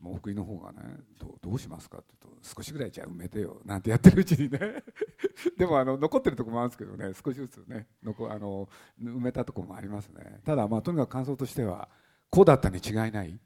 [0.00, 0.78] もう福井の方がね
[1.18, 4.58] どどうしますかって言うと少しぐらいじゃ埋めてよなんてやってるうちにね。
[5.56, 8.68] でもあの残ってるとこもあるんですけどね少しずつね残あの
[9.00, 10.40] 埋めたとこもありますね。
[10.44, 11.88] ただまあとにかく感想としては
[12.30, 13.38] こうだったに違いない。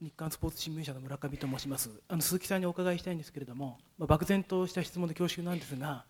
[0.00, 1.90] 日刊スポーツ新聞社の村上と申します。
[2.08, 6.04] あの鈴木さんにお伺いしたいんですけれども、まあ、漠然とした質問で恐縮なんですが、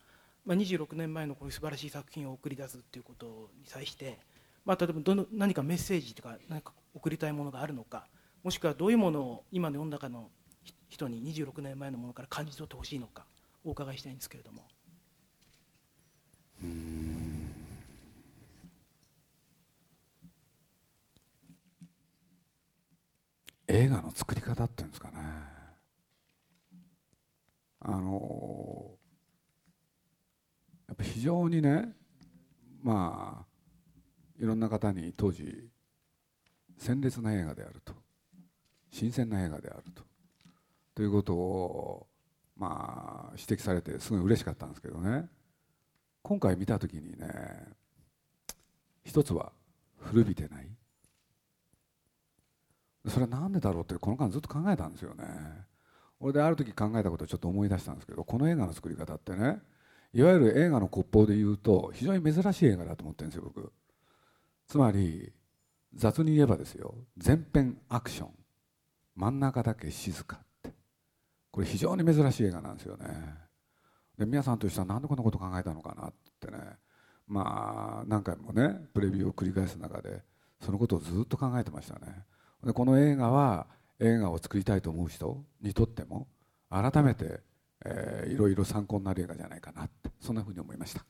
[0.47, 4.19] まあ、26年前のこういう素晴らしい作品を送り出すということに際して、
[4.65, 8.07] まあ、例えばどの何かメッセージとか何か送りたいものがあるのか
[8.43, 10.31] もしくはどういうものを今の世の中の
[10.89, 13.25] 人に26年前のものから感じ取ってほしいのか
[13.65, 14.63] お伺いしたいんですけれども。
[23.69, 25.15] 映画の作り方っていうんですかね。
[27.81, 28.91] あの
[30.89, 31.95] やっぱ非常にね
[32.83, 33.47] まあ
[34.39, 35.69] いろんな方に当時
[36.77, 38.02] 鮮烈な映画であると。
[38.93, 40.05] 新鮮な映画であると。
[40.95, 42.07] ということを
[42.57, 45.29] まあ指摘されてすごい嬉しかったんですけどね。
[46.23, 47.27] 今回見た時にね
[49.03, 49.51] 一つは
[49.97, 50.69] 古びてない。
[53.09, 55.25] それは何でだろうってこの間ずっと考えたんですよね。
[56.21, 59.59] 俺である時考えたことをちょっと思い出したんですけどこの映画の作り方ってね
[60.13, 63.73] いわゆる映画の骨法で言うと非常に珍しい映画だと思ってるんですよ僕。
[64.69, 65.33] つまり
[65.95, 68.42] 雑に言えばですよ前編アクション。
[69.15, 70.73] 真ん中だけ静かって。
[71.51, 73.07] これ非常に珍しい映画なんですよね。
[74.19, 76.59] で皆さんとしては何でこんなこと考えたのかなってね。
[77.27, 80.23] まあ何回もねプレビューを繰り返す中で
[80.61, 82.25] そのことをずっと考えてましたね。
[82.65, 83.67] でこの映画は
[84.01, 86.29] 映画を作りたいと思う人にとっても
[86.71, 87.41] 改めて、
[87.85, 91.05] えー、いろいろ参考になる映画じゃないかなってそんなふうに思いました。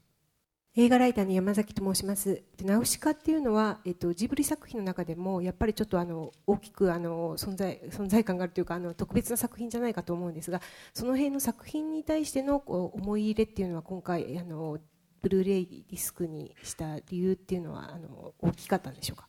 [0.74, 2.42] 映画ライターの山崎と申します。
[2.62, 10.62] ナウシカっていうのは、えっと、ジブリ作品の中でもやっぱりちょっとあの大きくあの存在存在感があるというかあの特別な作品じゃないかと思うんですが
[10.94, 14.78] その辺の作品に対してのこう思い入れっていうのは今回あの
[15.20, 19.28] ブルーレイディスクにした理由っていうのはあの大きかったんでしょうか？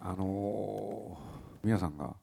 [0.00, 1.18] あの
[1.64, 2.14] 皆さんが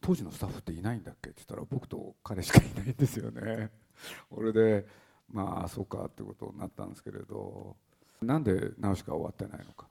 [0.00, 1.28] 当時のスタッフっていないんだっけ？
[1.28, 3.70] って言ったら僕と彼しかいないんですよね。
[4.32, 4.86] 俺で
[5.34, 7.76] まあそうかってことになったんですけれど
[8.22, 9.88] なんで「ナウシカ」終わってないのか。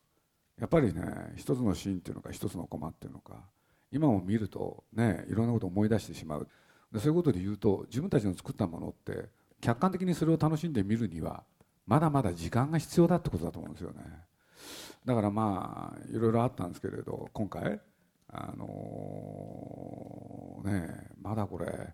[0.60, 3.44] やっぱりね一つのシーンっていうのか一つのコマっていうのか
[3.92, 6.48] 今も見るとねいろんなことを思い出してしまう。
[6.92, 9.30] でそういうことで言うと自分たちの作ったものって
[9.60, 11.44] 客観的にそれを楽しんで見るには
[11.86, 14.04] まだまだ時間が必要だってことだと思うんですよね。
[15.04, 17.82] だからまあいろいろあったんですけれど今回
[18.30, 21.94] あのー、ねまだこれ、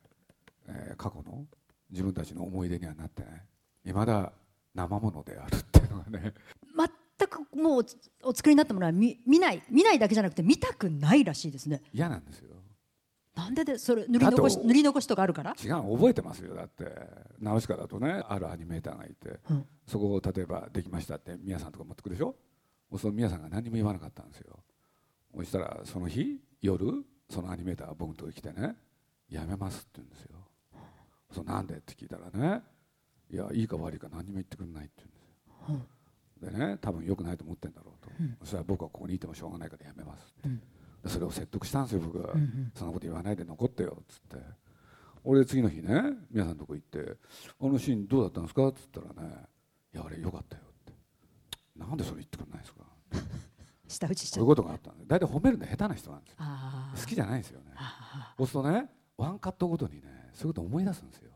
[0.68, 1.46] えー、過去の
[1.92, 3.42] 自分たちの思い出にはなってない
[3.86, 4.32] 未だ
[4.76, 6.34] 生ものであるっていうのがね。
[7.18, 7.86] 全くもう
[8.24, 11.82] お作りになったものは見見ない見ないだけじゃなくて見たくないらしいですね。
[11.94, 12.56] 嫌なんですよ。
[13.36, 15.56] なんででそれ塗り残し塗り残しとかあるから？
[15.62, 16.56] 違う覚えてますよ。
[16.56, 16.86] だって
[17.40, 22.36] ナウシカだとねあるアニメーターがいて、うん、そこを例えばできましたって宮さんとか持ってくるでしょ？
[22.98, 24.60] その宮さんが何も言わなかったんですよ。
[25.36, 28.76] そしたらその日夜そのアニメーターが僕のとこ来てね
[29.30, 30.38] やめますって言うんですよ
[31.32, 31.76] そうなんで？
[31.76, 32.62] って聞いたらね
[33.32, 35.86] いやいいか悪いか何も言ってくれないって言うんで
[36.42, 40.62] すよ、でね多分よくないと思ってんだろうと、うん、そしたら僕はここにいてもしょうがないからやめますって、うん、
[41.08, 44.70] それを説得したんですよ僕は、うんうん、そんなこと言わないで残ってよっつって。
[45.26, 47.18] 俺次の日ね皆さんのとこ行って
[47.60, 49.36] 「あのシーンどうだったんですか?」っつったらね
[49.94, 50.94] 「いやあれよかったよ」って
[51.76, 52.86] 「なんでそれ言ってくれないですか?」
[53.88, 54.46] 下 打ちしちゃう。
[54.46, 55.06] こういうことがあったんで。
[55.06, 56.38] 大体褒めるの下手な人なんですよ。
[57.02, 57.74] 好きじゃないんですよね。
[58.38, 61.32] そうするとねワンカットごとにねそういうこと思い出すんですよ。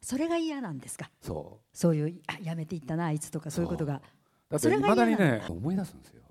[0.00, 1.10] それが嫌なんですか？
[1.20, 1.76] そう。
[1.76, 4.00] そういうあやめていったなあいつとかそういうことが。
[4.48, 6.22] だっていまだにね思い出すんですよ。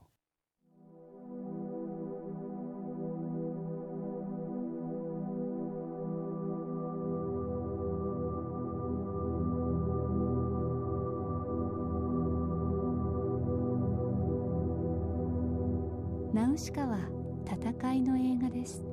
[16.34, 16.98] ナウシカは
[17.46, 18.86] 戦いの映画です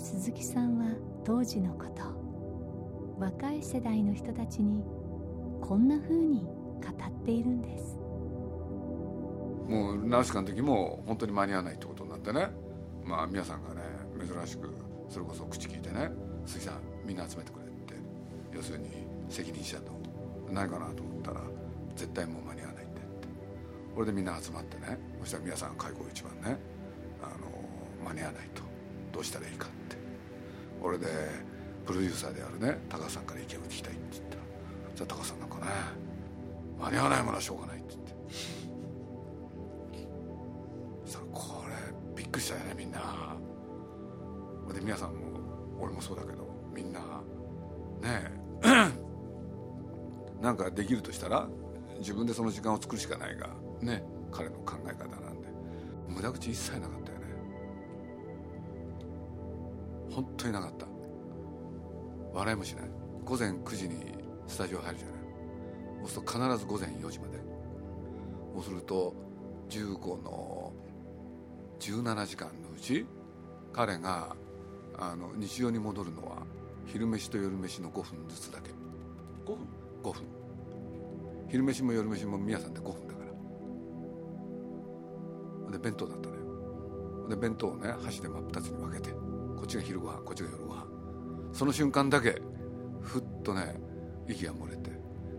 [0.00, 2.02] 鈴木さんは当時のこと
[3.18, 4.82] 若い世代の人たちに
[5.60, 6.48] こんな風に語
[7.06, 7.98] っているんです。
[9.68, 12.48] もうナウシカの時も本当に間に合わないってことになってね。
[13.04, 13.82] まあ皆さんがね
[14.18, 14.74] 珍しく
[15.10, 16.10] それこそ口聞いてね
[16.46, 17.94] 「鈴木さんみんな集めてくれ」って
[18.56, 18.88] 要するに
[19.28, 19.92] 責任者と
[20.50, 21.42] 何かなと思ったら
[21.94, 23.02] 絶対もう間に合わないって
[23.94, 26.58] これでみんな集まってねそしたら皆さん開口一番ね
[27.22, 28.69] あの間に合わないと。
[29.12, 29.96] どうしたらいいかって。
[30.82, 31.06] 俺で
[31.86, 34.42] プロデューサーであるね高橋さんから意見を聞きたいって言ったら
[34.94, 35.62] じゃあ高橋さんなんかね
[36.80, 38.14] 間に合わないものはしょうがないって言って。
[41.04, 41.74] そしたらこれ
[42.16, 43.00] びっくりしたよねみんな。
[44.72, 45.40] で皆さんも
[45.80, 47.00] 俺もそうだけどみんな
[48.00, 48.30] ね
[50.40, 51.48] なんかできるとしたら
[51.98, 53.48] 自分でその時間を作るしかないが
[53.82, 55.48] ね彼の考え方なんで。
[56.08, 57.09] 無駄口一切なかった
[60.20, 60.86] 本当になかった。
[62.34, 62.84] 笑いもしない。
[63.24, 64.14] 午前9時に
[64.46, 65.16] スタジオ入るじゃない。
[66.00, 67.38] そうすると必ず午前4時まで。
[68.54, 69.14] そうすると
[69.70, 70.72] 15の
[71.78, 73.06] 17時間のうち
[73.72, 74.36] 彼が
[74.98, 76.42] あの日常に戻るのは
[76.86, 78.70] 昼飯と夜飯の5分ずつだけ。
[79.46, 79.66] 5分
[80.02, 80.22] ?5 分。
[81.48, 83.20] 昼飯も夜飯も皆さんで5分だか
[85.64, 85.72] ら。
[85.72, 86.42] で弁当だったのよ。
[87.30, 89.29] で弁当をね箸で真っ二つに分けて
[89.60, 90.86] こっちが昼ご飯こっちが夜ご飯。
[91.52, 92.40] その瞬間だけ
[93.02, 93.78] ふっとね
[94.26, 94.90] 息が漏れて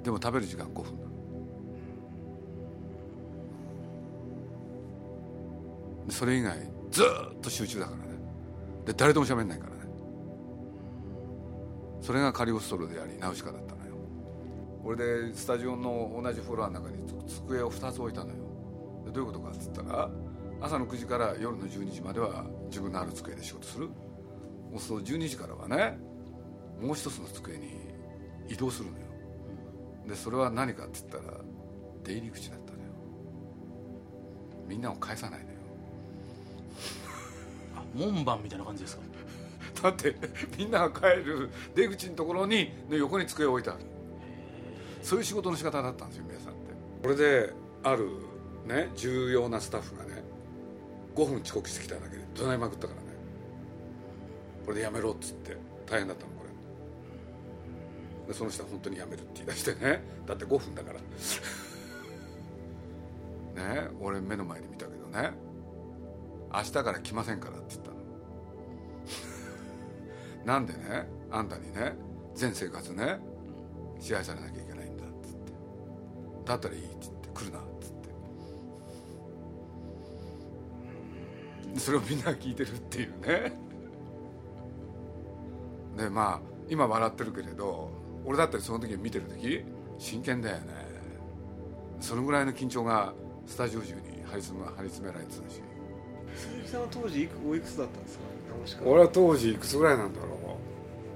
[0.04, 0.94] でも食べる時間5分。
[6.10, 6.60] それ以外
[6.92, 7.02] ず
[7.36, 8.04] っと集中だからね。
[8.86, 9.82] で誰とも喋んないからね。
[12.02, 13.96] それがカリオストロでありナウシカだったのよ。
[14.84, 18.36] 俺でスタジオの同じフロアの中に机を2つ置いたのよ。
[19.12, 20.12] どういうことかっつったら
[20.62, 23.90] 朝の9時から夜の12時までは自分のある机で仕事する。
[24.78, 25.98] うすると12時からはね
[26.82, 27.70] もう一つの机に
[28.48, 29.06] 移動するのよ。
[30.08, 31.24] でそれは何かっつったら
[32.04, 32.86] 出入り口だったのよ。
[34.68, 35.58] みんなを返さないのよ。
[38.14, 39.04] 門番みたいな感じですか？
[39.84, 40.16] だって
[40.58, 43.80] みんなが帰る出口のところに横に机を置いてある
[45.02, 46.62] そういう仕事の仕方だったんですよ皆さんって。
[47.02, 47.54] これで
[47.84, 48.10] ある
[48.66, 50.24] ね重要なスタッフがね
[51.16, 53.01] 5分遅刻してきただけで怒鳴りまくったから。
[53.01, 53.01] ね
[54.66, 56.44] これでやめろっつって大変だったのこ
[58.28, 58.28] れ。
[58.28, 60.04] でその人は本当にやめるって言い出してね。
[60.26, 61.00] だって5分だから。
[63.56, 65.32] ね俺目の前で見たけどね。
[66.54, 67.98] 明日から来ませんからって言ったの。
[70.46, 71.96] なんでねあんたにね
[72.36, 73.20] 全生活ね
[74.00, 75.52] 支配されなきゃいけないんだっつって。
[76.46, 77.94] だったらいいって言って来るなっつっ
[81.74, 81.80] て。
[81.80, 83.71] それをみんな聞いてるっていうね。
[85.98, 87.92] でまあ今笑ってるけれど
[88.26, 89.64] 俺だったりその時見てる時
[89.98, 90.64] 真剣だよね。
[92.00, 93.14] そのぐらいの緊張が
[93.46, 95.62] スタジオ中に張り詰め張り詰められてたし。
[96.36, 98.10] 鈴木さんは当時おいくつだったんで
[98.68, 98.84] すか？
[98.86, 100.28] 俺は当時いくつぐらいなんだろ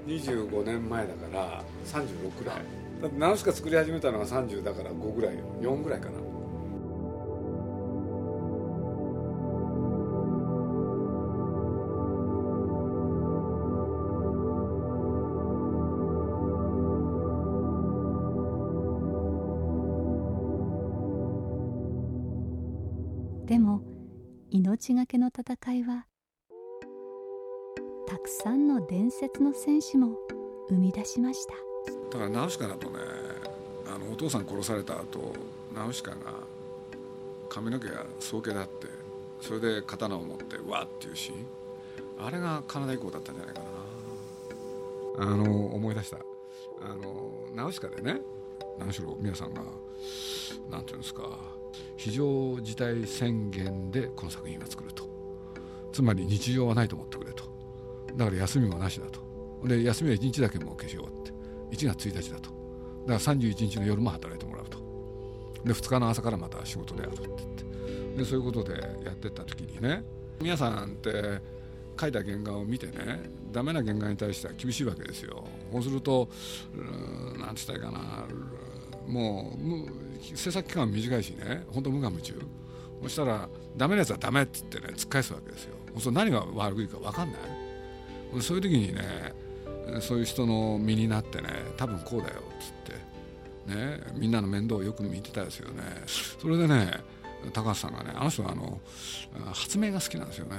[0.06, 0.10] う。
[0.10, 2.56] 25年前だから36ぐらい。
[3.02, 5.44] だってナウシカ作り始めたのが30だから5ぐらいよ。
[5.60, 6.15] 4ぐらいかな
[24.76, 26.04] 命がけの戦いは
[28.06, 30.16] たくさんの伝説の戦士も
[30.68, 31.54] 生み出しました。
[32.12, 32.98] だからナウシカだとね
[33.86, 35.32] あのお父さん殺された後
[35.74, 36.16] ナウシカが
[37.48, 38.88] 髪の毛が総毛だって
[39.40, 42.26] それで刀を持ってわっていうシーン。
[42.26, 45.32] あれがカナダ以降だったんじゃないかな。
[45.32, 46.18] あの思い出した。
[46.18, 48.20] あのナウシカでね
[48.78, 49.62] 何しろ皆さんが
[50.70, 51.22] 何ていうんですか
[51.96, 55.06] 非常事態宣言でこの作品を作ると。
[55.92, 57.44] つまり日常はないと思ってくれと。
[58.16, 59.20] だから休みもなしだと。
[59.64, 61.32] で休みは1日だけもう消し終わって。
[61.70, 62.50] 1月1日だと。
[63.06, 64.78] だから31日の夜も働いてもらうと。
[65.64, 68.18] で2日の朝からまた仕事でやるって言って。
[68.18, 70.04] でそういうことでやってった時にね
[70.40, 71.40] 皆さんって
[71.98, 75.44] 書いた原画を見てねダメな原画に対しては厳しいわけですよ。
[75.72, 76.28] そうすると
[77.38, 78.26] 何て言ったらいいかな。
[79.06, 79.58] もう
[80.20, 82.40] 制作期間は短いしね本当無我夢中。
[83.02, 85.74] そしたらダメなやつはダメって言ってね突っ返すわけですよ。
[85.98, 87.40] そ何が悪いか分かんない。
[88.40, 89.34] そういう時にね
[90.00, 92.72] そういう人の身になってね多分こうだよっつっ
[93.66, 95.82] てねみんなの面倒をよく見てたですよね。
[96.06, 96.92] それでね
[97.52, 98.80] 高橋さんがねあの人はあの
[99.52, 100.56] 発明が好きなんですよね。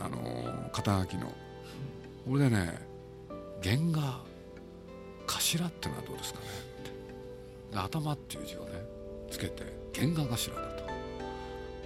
[0.00, 1.32] あの肩書きの。
[2.26, 2.78] これでね
[3.62, 4.20] 原画
[5.26, 6.46] 頭ってのはどうですかね。
[7.78, 8.84] 頭っていう字をね
[9.30, 10.84] つけて原画頭だと。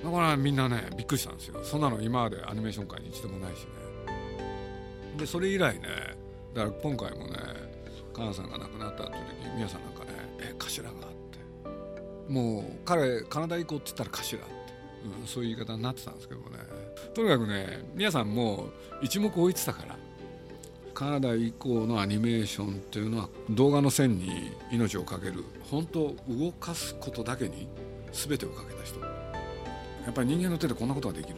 [0.04, 1.60] だからみんなねびっくりしたんですよ。
[1.64, 3.66] そんなの今までアニメーション界に一度もないしね。
[5.16, 5.88] でそれ以来ね
[6.54, 7.36] だから今回もね
[8.14, 12.32] カナさんが亡くなったっていう時に宮さんなんかね「え頭が?」って。
[12.32, 14.46] もう彼カナダ行こうって言ったら頭って、
[15.20, 16.58] うん、そういう言い方になってたんですけどもね。
[17.14, 18.68] とにかくね宮さんも
[19.00, 20.07] 一目置いてたから。
[20.98, 27.68] カナダ以降のアニメーションっていうのは動画の線に命を懸ける本当動かすことだけに
[28.10, 28.98] 全てをかけた人。
[28.98, 29.06] や
[30.10, 31.36] っぱり人間の手でこんなことができる、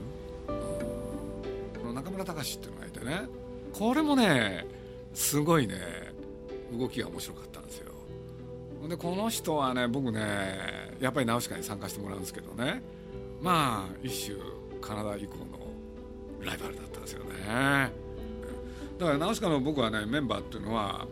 [1.84, 3.28] うん、中村隆っていうのがいてね。
[3.74, 4.64] これもね
[5.12, 5.74] すごいね
[6.72, 7.92] 動きが面白かったんですよ。
[8.88, 12.80] でこの人はね僕ねやっぱりナウシカに参加してもらうんですけどね。
[13.42, 14.38] まあ一種
[14.80, 15.44] カナダ以降の
[16.40, 17.99] ライバルだったんですよね。
[19.00, 21.06] だからナウシカの僕はねメンバーっていうのは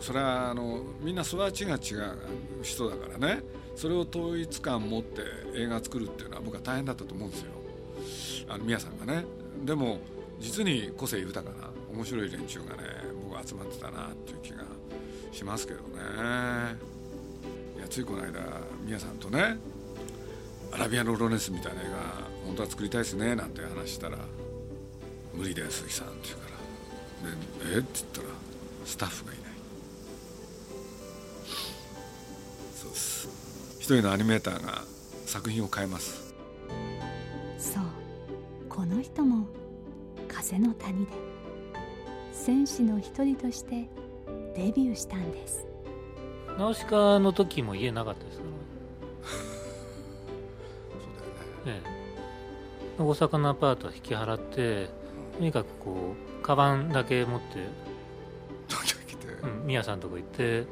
[0.00, 2.16] それはあのみんな育ちが違う
[2.62, 3.42] 人だからね。
[3.76, 5.22] それを統一感持って
[5.54, 7.40] 映画作るっていうのは僕は大変だったと思うんです
[8.44, 8.46] よ。
[8.48, 9.24] あの宮さんがね。
[9.64, 9.98] でも
[10.38, 12.82] 実に個性豊かな面白い連中がね
[13.24, 14.64] 僕は集まってたなっていう気が
[15.32, 15.86] しますけどね。
[17.76, 18.40] いやついこの間
[18.84, 19.58] 宮さんとね
[20.72, 21.90] アラビアのロレンスみたいな映画
[22.46, 24.18] 本当は作りたいですねなんて話したら
[25.34, 26.49] 「無理だよ鈴木さん」って言うか
[27.74, 28.28] 「えっ?」て言ったら
[28.84, 29.44] スタッフがいない。
[32.74, 33.28] そうです。
[33.78, 34.82] 一人のアニメーターが
[35.26, 36.34] 作品を変えます。
[37.58, 37.84] そう。
[38.68, 39.46] この人も
[40.28, 41.12] 風の谷で。
[42.32, 43.88] 戦士の一人として
[44.56, 45.66] デビューしたんです。
[46.58, 48.50] ナウシカの時も家なかったですから
[51.00, 51.92] そうだよね、え
[52.98, 54.90] え、大阪のアパートは引き払って
[55.40, 57.66] とにかくこうカバンだけ持って
[58.68, 60.66] 東京来て、うん、宮さんのとこ行って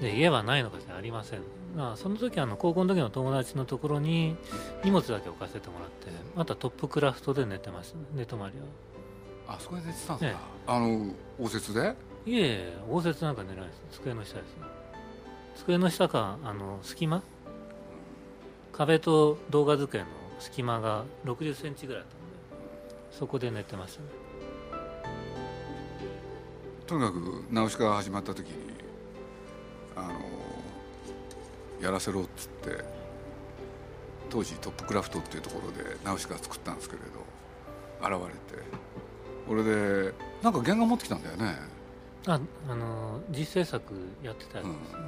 [0.00, 1.42] で家はないのかじゃありません。
[1.76, 4.36] まあその時あの高校の時の友達のところに
[4.82, 10.72] 荷物だけ置かせてもらってあとはトップクラフトで寝てました寝泊まりはあそこで寝てたんですか、ええ。
[10.72, 11.94] あの応接で？
[12.26, 14.00] いえいえ応接なんか寝ないです。
[14.00, 14.56] 机の下です。
[15.58, 17.22] 机の下かあの隙間？
[18.72, 20.06] 壁と動画机の
[20.40, 22.21] 隙間が6 0センチぐらいあった
[23.12, 24.08] そこで寝てましたね
[26.86, 28.54] とにかくナウシカが始まった時に
[29.94, 30.12] あの
[31.80, 32.84] やらせろっつって
[34.30, 38.62] 当時トップクラフトっていうところでナウシカ作ったんですけれど現れて
[39.48, 41.54] 俺でなんか原画持ってきたんだよね。
[42.26, 43.92] ああの実制作
[44.22, 44.92] やってたやつです。
[44.92, 44.98] ね、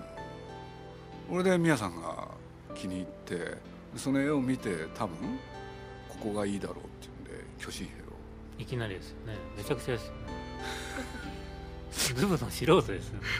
[1.30, 2.28] 俺で宮さんが
[2.74, 3.56] 気に入って
[3.96, 5.16] その絵を見て多分
[6.08, 6.93] ここがいいだろう
[7.58, 8.14] 巨神兵を
[8.58, 9.34] いきなりですよね。
[9.56, 10.18] めちゃくちゃですよね。
[12.14, 13.26] ズブの素人ですよね。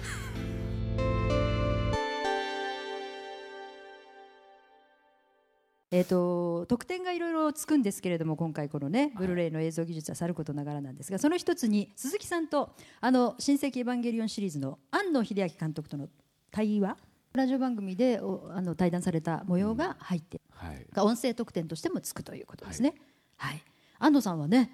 [5.91, 16.09] えー、と特典がいろいろつくんですけれども今回このねブルーレイの映像技術はさることながらなんですがその一つに鈴木さんとあの「新世紀エヴァンゲリオン」シリーズの庵野秀明監督との
[16.51, 16.97] 対話
[17.35, 20.87] ラジオ番組でおあの対談された模様が入って、はい。
[20.93, 22.95] が音声特典としてもつくということですね。
[23.37, 23.63] はい、
[23.99, 24.71] 安藤さんはね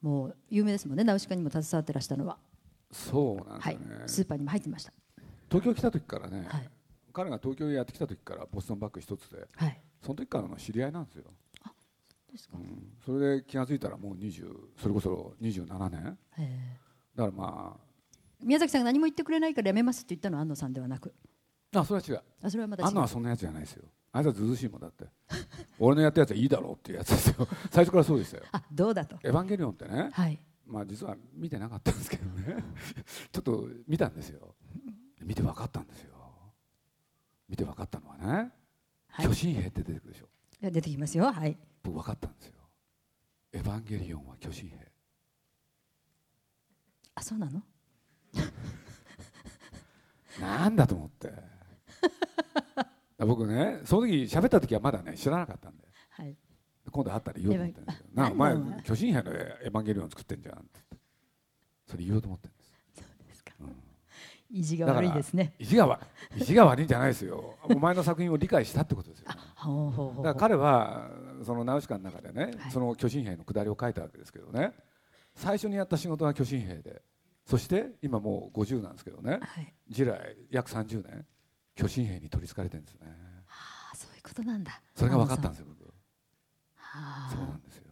[0.00, 2.38] もう有名ですもんねナウシカにも携わってらしたのは、
[2.90, 3.78] そうなんはい。
[3.78, 4.92] だよね、、スーパーにも入ってました。
[5.48, 6.70] 東京来た時からね、はい。
[7.12, 11.24] 彼が東京へやってきた時からボストンバッグ一つではい、その時からの知り合いなんですよ、
[12.32, 12.56] ですか。
[12.56, 14.50] うん、それで気が付いたらもう20
[14.80, 16.18] それこそ27年。
[16.38, 16.78] へ
[17.14, 17.76] だからま
[18.42, 21.14] 宮崎さんが何も言ってくれないからやめますって言ったのは安藤さんではなく。
[21.74, 22.22] ああそれは違う。
[22.42, 22.88] あそれはまた違う。
[22.88, 25.06] あんのはそんなやつじゃないですよあいつはずうしいもんだって。
[25.78, 27.48] 俺のやったやつはいいだろうっていうやつですよ。
[27.72, 28.44] 最初からそうでしたよ。
[28.52, 29.16] あどうだと？
[29.22, 30.38] エヴァンゲリオンってね、はい。
[30.66, 32.62] まあ実は見てなかったんですけどね。
[33.32, 34.54] ちょっと見たんですよ。
[35.22, 36.12] 見て分かったんですよ。
[37.48, 38.52] 見て分かったのはね、
[39.08, 39.26] はい。
[39.26, 40.28] 巨神兵って出てくるでしょ。
[40.60, 41.32] いや出てきますよ。
[41.32, 41.58] はい。
[41.82, 42.54] 僕分かったんですよ。
[43.52, 44.92] エヴァンゲリオンは巨神兵。
[47.14, 47.62] あそうなの？
[50.40, 51.30] なんだと思って
[53.26, 56.36] 僕ねその時喋った時はまだね知らなかったんではい。
[56.90, 60.80] 今度会ったら言おうと思ってるんですよエヴァなお前巨神兵のエヴァンゲリオン作ってんじゃんって。
[61.86, 63.76] それ言おうと思ってるんですそうですか、うん。
[64.50, 65.54] 意地が悪いですね。
[65.58, 66.00] 意地が悪
[66.36, 67.58] い意地が悪いんじゃないですよ。
[67.64, 69.26] お前の作品を理解したってことですよ。
[69.56, 71.10] ほうほうほうだから彼は
[71.44, 72.70] そのナウシカの中でね、はい。
[72.70, 74.72] その巨神兵の下りを書いたわけですけどね。
[75.34, 77.02] 最初にやった仕事は巨神兵で。
[77.44, 79.40] そして今もう50なんですけどね。
[79.42, 79.74] はい。
[79.88, 81.26] 従来約30年
[81.74, 83.06] 巨神兵に取りつかれてるんですね。
[83.48, 84.80] あそういうことなんだ。
[84.94, 85.92] それが分かったんですよ僕。
[86.76, 87.84] はそうなんですよ。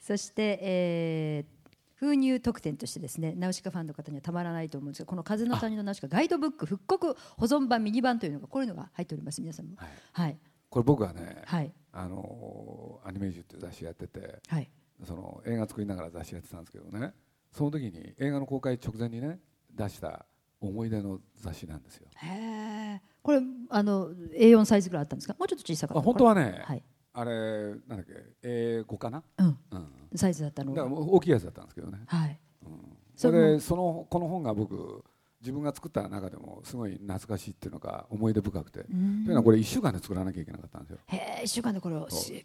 [0.00, 1.62] そして、えー
[2.02, 9.40] 封入特典としてですねナウシカファンの方にはたまらないと思うんですがこの「風の谷のナウシカガイドブック復刻保存版ミニ版」というのがこういうのが入っております。
[9.40, 9.76] 皆さんも。
[9.76, 9.90] はい。
[10.12, 10.38] はい。
[10.68, 11.72] これ僕はね、はい。
[11.92, 14.68] あのアニメージュっていう雑誌やっててはい。
[15.04, 17.12] その映画作りながら雑誌やってたんですけどね
[17.52, 19.38] その時に映画の公開直前にね
[19.72, 20.26] 出した
[20.66, 22.06] 思い出の雑誌なんですよ。
[22.16, 25.34] へえこれあの A4 サイズぐらいあったんですか？
[25.38, 26.00] もうちょっと小さかった？
[26.00, 26.82] あ本当はね、はい。
[27.14, 28.12] あれなんだっけ？
[28.42, 29.58] 英語かな、うん。
[29.70, 32.38] うん、サイズだったのだから大きいやつだったんですけどね、はい。
[32.64, 32.70] うん、
[33.16, 35.04] それそのこの本が僕
[35.42, 40.98] 自分が作った中でもすごい懐かしいっていうのが思い出深くて、というのはこれ1週間で作らなきゃいけなかったんですよ。
[41.06, 41.96] へえ1週間でこれ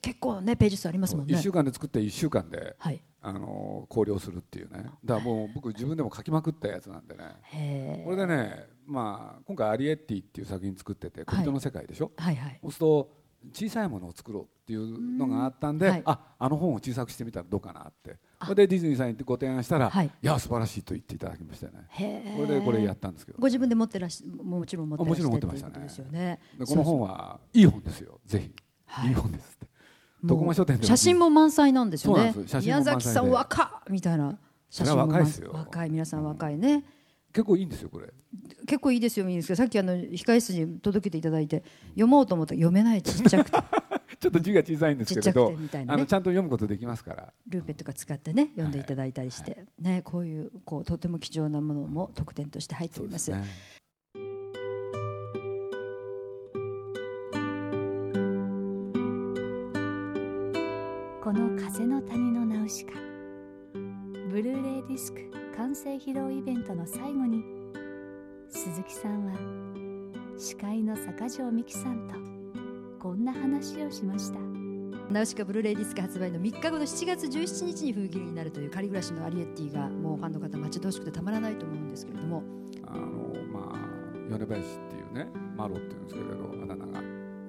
[0.02, 1.36] 結構ねページ数ありますもんね。
[1.36, 3.02] 1週間で作って1週間で、はい。
[3.22, 4.86] あの考慮するっていうね。
[5.04, 8.04] だからもう僕自分でも書きまくったやつなんでね。
[8.06, 12.60] これでね、まあ、今回「アリエッティ」っていう作品作ってて小人の世界でしょ、はいはい。
[12.62, 13.10] そうすると
[13.54, 15.92] 小さいものを作ろうっていうのがあったんで、うん。
[15.92, 16.02] はい。
[16.06, 18.18] ああの本を小さくしてみたらどうかなって。
[18.44, 20.08] それでディズニーさんにご提案したら、はい。
[20.08, 22.36] い、や素晴らしいと言っていただきましたよね。
[22.36, 23.40] これでこれやったんですけど。
[23.40, 26.10] ご自分で持ってらっしもちろん持ってらっしゃもちろん持ってましたね。
[26.12, 26.40] ね。
[26.60, 28.20] でこの本はいい本ですよ。
[28.26, 28.54] ぜひ、
[28.86, 29.68] はいい、い本ですって。
[30.28, 32.34] 徳間書店写真も満載なんですよね。
[32.62, 34.38] 宮崎さん若っみたいな。
[34.70, 35.52] 写真も若いですよ。
[35.54, 35.90] 若い。
[35.90, 36.84] 皆さん若いね
[37.38, 38.08] 結構いいんですよこれ。
[38.66, 43.58] 結構いいですよいいんですけどさっきあの控室に届けていただいて読もうと思ったら読めないちっちゃくて。
[44.20, 47.32] ちょっと字が小さいんですけれど、ね、あのちゃんと読むことできますから。
[47.48, 53.32] ルーペとか使ってね読んでいただいたりして、はい、ねこういうこうとても貴重なものも特典として入っています。
[61.22, 62.94] この風の谷のナウシカ。
[64.32, 67.44] ブルーレイディスク完成披露イベントの最後に
[68.48, 69.34] 鈴木さんは
[70.38, 72.14] 司会の坂上美紀さんと
[73.00, 74.38] こんな話をしました。
[75.10, 82.44] ナウシカブルーレイディスク発売の3日後の7月17日に封切りになるという仮暮らしのアリエッティがもうファンの方待ち遠しくてたまらないと思うんですけれども。
[82.86, 87.02] あのまあ米林っていうねマロっていうんですけれどあだ名が。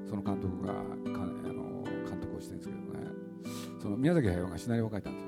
[0.08, 3.10] その監督がかあの監督をしてるんですけどね。
[3.82, 5.27] その宮崎駿がシナリオを書いたんですよ、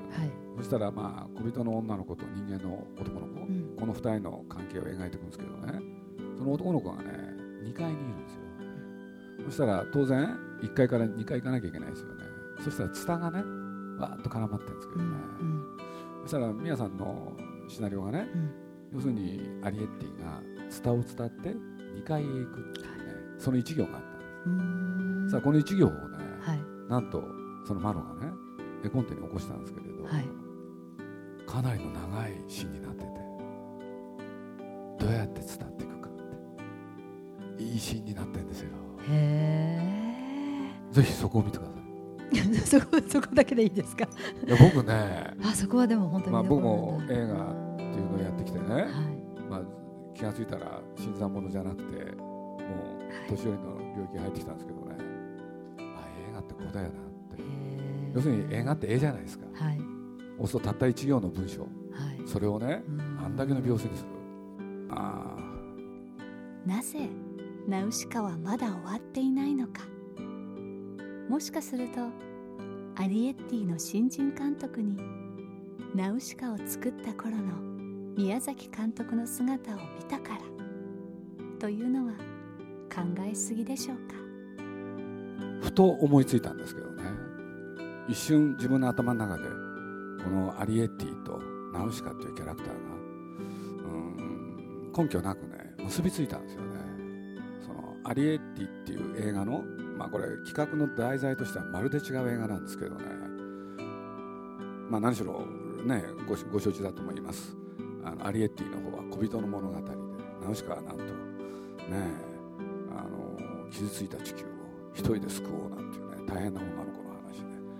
[0.57, 5.81] そしたらまあ小人の女の子と人間の男の子、うん、この2人の関係を描いていくんですけどね。
[6.37, 7.11] その男の子がね
[7.63, 8.41] 2階にいるんですよ。
[9.45, 12.23] そしたら当然1階から2階行かなきゃいけないですよね。
[12.63, 13.37] そしたらツタがね
[13.99, 15.07] わーっと絡まってるんですけどね、
[15.39, 15.65] うん、
[16.23, 17.33] そしたら宮さんの
[17.67, 18.51] シナリオがね、うん、
[18.93, 22.91] 要するにアリエッティがツタを伝って2階へ行くっていうね
[23.37, 24.03] その1行があっ
[24.43, 25.31] たんです。
[25.31, 26.59] さあこの1行をね、はい、
[26.89, 27.23] なんと
[27.65, 28.31] そのマロがね
[28.83, 30.25] 絵コンテに起こしたんですけれど、はい、
[31.47, 33.09] かなりの長いシーンになってて
[34.99, 38.69] どうやって伝っていくかっていいシーンになってるんですよ。
[39.09, 41.81] へえぜひそこを見てください。
[42.65, 44.05] そこそこだけでいいですか？
[44.05, 47.15] いや僕ねあそこはでも本当に、まあ、僕も映画っ
[47.77, 48.85] ていうのをやってきてね、はい、
[49.49, 49.61] まあ、
[50.13, 52.23] 気が付いたら新参者じゃなくても
[53.27, 54.95] う年寄りの領域に入ってきたんですけどね、
[55.79, 56.93] あ映画ってこうだよな
[58.13, 59.81] 要するに映画って絵じゃないですか、はい、
[60.47, 61.69] そたった一行の文章、はい、
[62.25, 62.83] それをね
[63.23, 64.09] あんだけの描写にする。
[64.89, 65.37] あ
[66.65, 67.09] なぜ
[67.67, 69.83] ナウシカはまだ終わっていないのか。
[71.29, 72.01] もしかすると
[73.01, 74.97] アリエッティの新人監督に
[75.95, 77.53] ナウシカを作った頃の
[78.17, 80.41] 宮崎監督の姿を見たから
[81.57, 82.13] というのは
[82.93, 84.15] 考えすぎでしょうか。
[85.61, 87.03] ふと思いついたんですけどね
[88.07, 89.49] 一瞬自分の頭の中で
[90.23, 91.39] このアリエッティと
[91.73, 92.73] ナウシカというキャラクターが
[93.85, 96.67] うん根拠なくね結びついたんですよね。
[97.65, 99.63] そのアリエッティっていう映画の
[99.97, 103.05] まあこれ企画の題材としてはまるで違う映画なんですけどね。
[104.89, 105.45] まあ何しろ
[105.85, 107.55] ねごご承知だと思います。
[108.03, 109.95] あのアリエッティの方は小人の物語で
[110.43, 111.11] ナウシカはなんとね
[112.91, 114.47] あの傷ついた地球を
[114.93, 116.90] 一人で救おうなんていうね大変な女の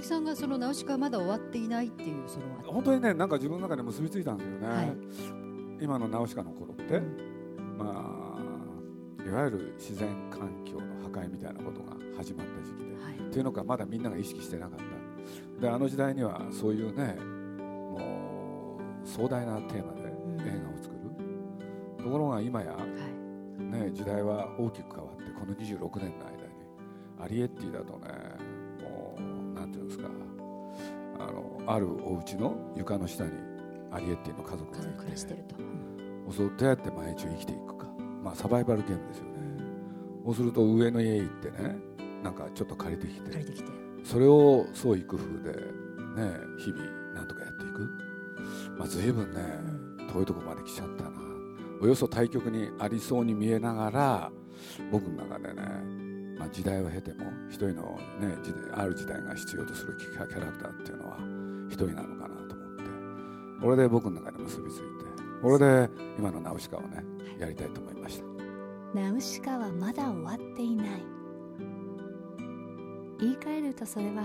[0.01, 4.97] 子の話ねさんがそのナウシカはまだ終わっていないっていうその本当にねなんか自分の中で結びついたんですよね、はい、
[5.81, 8.37] 今のナウシカの頃って、うん、ま
[9.19, 14.85] あいわゆる自然環境の破壊みたいなことが始まった時期で、はい、っていうのかまだみんなが意識してなかった。
[15.61, 17.13] であの時代にはそういうね
[17.91, 20.01] もう壮大なテーマで
[20.43, 21.01] 映画を作る、
[21.99, 26.51] うん、ところが今や、はい、ね、時代は大きく変わってこの26年の間に
[27.23, 28.50] アリエッティだとね
[31.73, 33.31] あるお家の床の下に
[33.91, 34.97] アリエッティの家族がいて。
[34.97, 35.55] 暮らしてると、
[36.27, 37.87] うん、そうどうやって毎日生きていくか、
[38.23, 39.31] まあ、サバイバルゲームですよね。
[40.25, 41.75] そうすると上の家行ってね
[42.23, 43.31] なんかちょっと借りてきて。
[43.31, 43.71] 借りてきて。
[44.03, 47.89] それを創意工夫で、ね、日々なんとかやっていく、
[48.77, 49.41] まあ、随分ね
[50.11, 51.11] 遠いとこまで来ちゃったな。
[51.81, 54.31] およそ対極にありそうに見えながら
[54.91, 55.63] 僕の中でね、
[56.37, 58.37] まあ、時代を経ても一人の、ね、
[58.73, 61.17] ある時代が必要とするキャラクターっていうのは
[61.71, 62.83] 一人なのかなと思って。
[63.61, 64.83] これで僕の中で結びついて。
[65.41, 67.03] これで今のナウシカをね
[67.39, 68.25] やりたいと思いました。
[68.99, 70.87] ナウシカはまだ終わっていない。
[73.19, 74.23] 言い換えるとそれは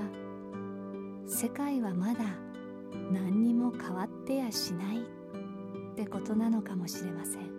[1.27, 2.25] 世界はまだ
[3.13, 4.99] 何にも変わってやしない。
[5.01, 7.51] ってことなのかもしれません。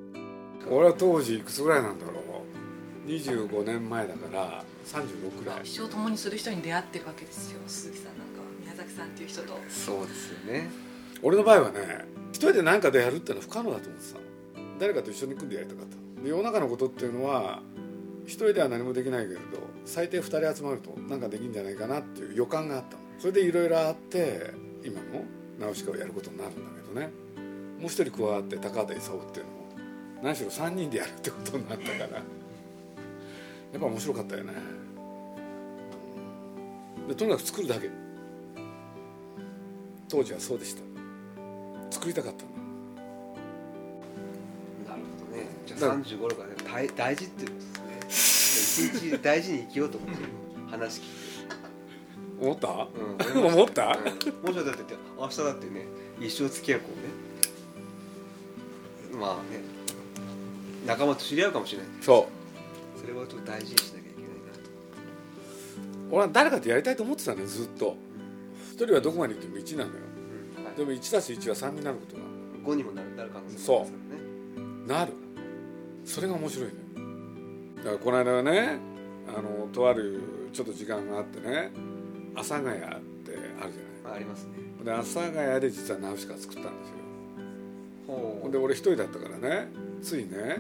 [0.70, 3.10] 俺は当時いくつぐらいなんだろう。
[3.10, 5.62] 25年前だから36ぐらい。
[5.64, 8.18] 一生共にする人に出会ってるわけですよ鈴木さん
[8.90, 9.58] さんっていう人と。
[9.70, 10.70] そうですよね。
[11.22, 14.20] 俺の場合はね一人で何かでやるってのは不可能だと思ってた
[14.80, 17.62] 誰かと一緒に組んでやりたかったで世の中のことっていうのは
[18.26, 19.42] 一人では何もできないけれど
[19.86, 25.24] 最低2人集まると何かできるんじゃないかなっていう予感があったそれでいろいろあって今の
[25.60, 27.10] ナウシカをやることになるんだけどね。
[27.80, 29.58] もう一人加わって高畑勲っていうのも
[30.24, 32.08] 何しろ3人でやるってことになったから。
[32.14, 34.54] やっぱ面白かったよね。
[37.08, 37.90] でとにかく作るだけ。
[40.10, 40.82] 当時はそうでした。
[41.92, 42.44] 作りたかった
[44.90, 45.48] なるほどね。
[45.66, 46.56] じゃあ35頃からね
[46.96, 47.56] 大事っていうこ
[48.00, 49.00] とですね。
[49.00, 50.16] 一日大事に生きようと思って
[50.70, 51.18] 話聞いて。
[52.40, 52.88] 思った、
[53.36, 55.88] うん、思った、うん、もしだって明日だってね
[56.20, 56.96] 一生付き合う子ね。
[59.20, 59.62] まあね。
[60.86, 61.88] 仲間と知り合うかもしれない。
[62.02, 62.30] そ
[62.96, 63.00] う。
[63.00, 64.36] それはちょっと大事にしなきゃいけないな
[66.12, 67.96] 俺は誰かとやりたいと思ってたのよずっと
[68.78, 69.96] 一人はどこまで行っても1なのよ、
[70.78, 72.24] でも1たす1は3になることな
[72.64, 74.22] 5にもなるなる可能性もありますそからね。
[74.86, 75.14] うなる。
[76.06, 76.78] それが面白いのよ。
[77.78, 78.78] だからこの間はね
[79.36, 80.22] あのとある
[80.54, 81.72] ちょっと時間があってね
[82.36, 84.14] 阿佐ヶ谷ってあるじゃない。
[84.14, 84.52] あありますね。
[84.86, 86.96] で阿佐ヶ谷で実はナウシカ作ったんですよ。
[88.06, 89.70] ほほんで俺一人だったからね
[90.04, 90.60] ついね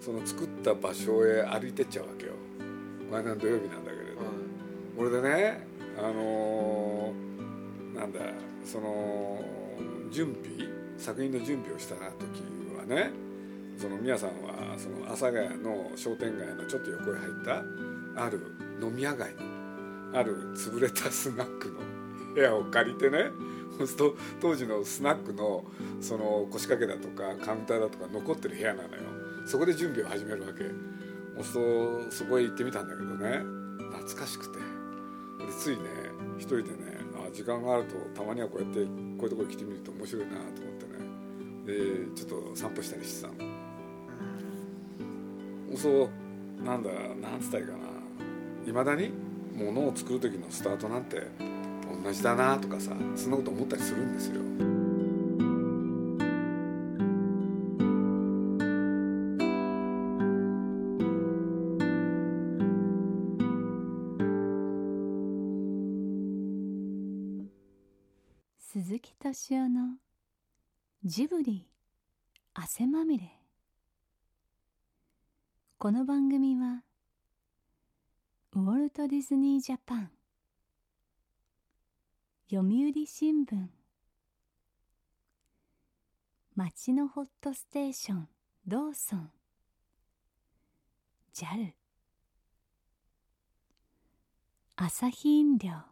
[0.00, 2.32] その作った場所へ歩いてっちゃうわけよ。
[3.10, 4.22] この間の土曜日なんだけれど、
[4.96, 5.66] 俺でね
[5.98, 6.79] あのー
[8.00, 8.20] なんだ
[8.64, 9.38] その
[10.10, 12.00] 準備作品の準備をした時
[12.76, 13.10] はね
[13.76, 18.40] その皆さんはその阿佐ヶ谷の商店街のちょっと横へ入ったある
[18.80, 21.80] 飲み屋街のある潰れたスナックの
[22.34, 23.26] 部屋を借りてね
[23.76, 25.64] そうすると当時のスナックの
[26.00, 29.02] その腰掛けだとかカウンターだとか残ってる部屋なのよ。
[29.46, 30.64] そこで準備を始めるわけ。
[31.36, 33.38] そうするとそこへ行ってみたんだけどね
[33.92, 34.58] 懐かしくて。
[34.58, 35.82] でついね
[36.38, 36.89] 一人でね
[37.32, 41.00] 時間があるとたまにはこうやってこういうところに来てみると面白いなと思ってね。
[41.66, 41.74] で
[42.14, 43.34] ちょっと散歩したりしてたの。
[45.76, 47.78] そうなんだなんつったらいいかな。
[48.66, 49.10] いまだに
[49.54, 51.22] 物を作る時のスタートなんて
[52.04, 54.40] 同じだなとかさそんなこと思ったりするんですよ
[71.12, 71.66] ジブリ
[72.54, 73.36] 汗まみれ。
[75.76, 76.84] この番組は
[78.52, 80.10] ウォルト・ディズニー・ジャパン
[82.48, 83.56] 読売新聞
[86.54, 88.28] 町のホットステーション
[88.68, 89.30] ローソン
[91.34, 91.72] JAL
[94.76, 95.89] 朝日飲料。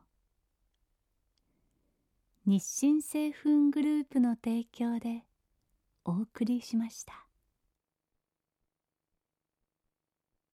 [2.50, 5.22] 日清製粉グループの提供で
[6.06, 7.27] お送りしました。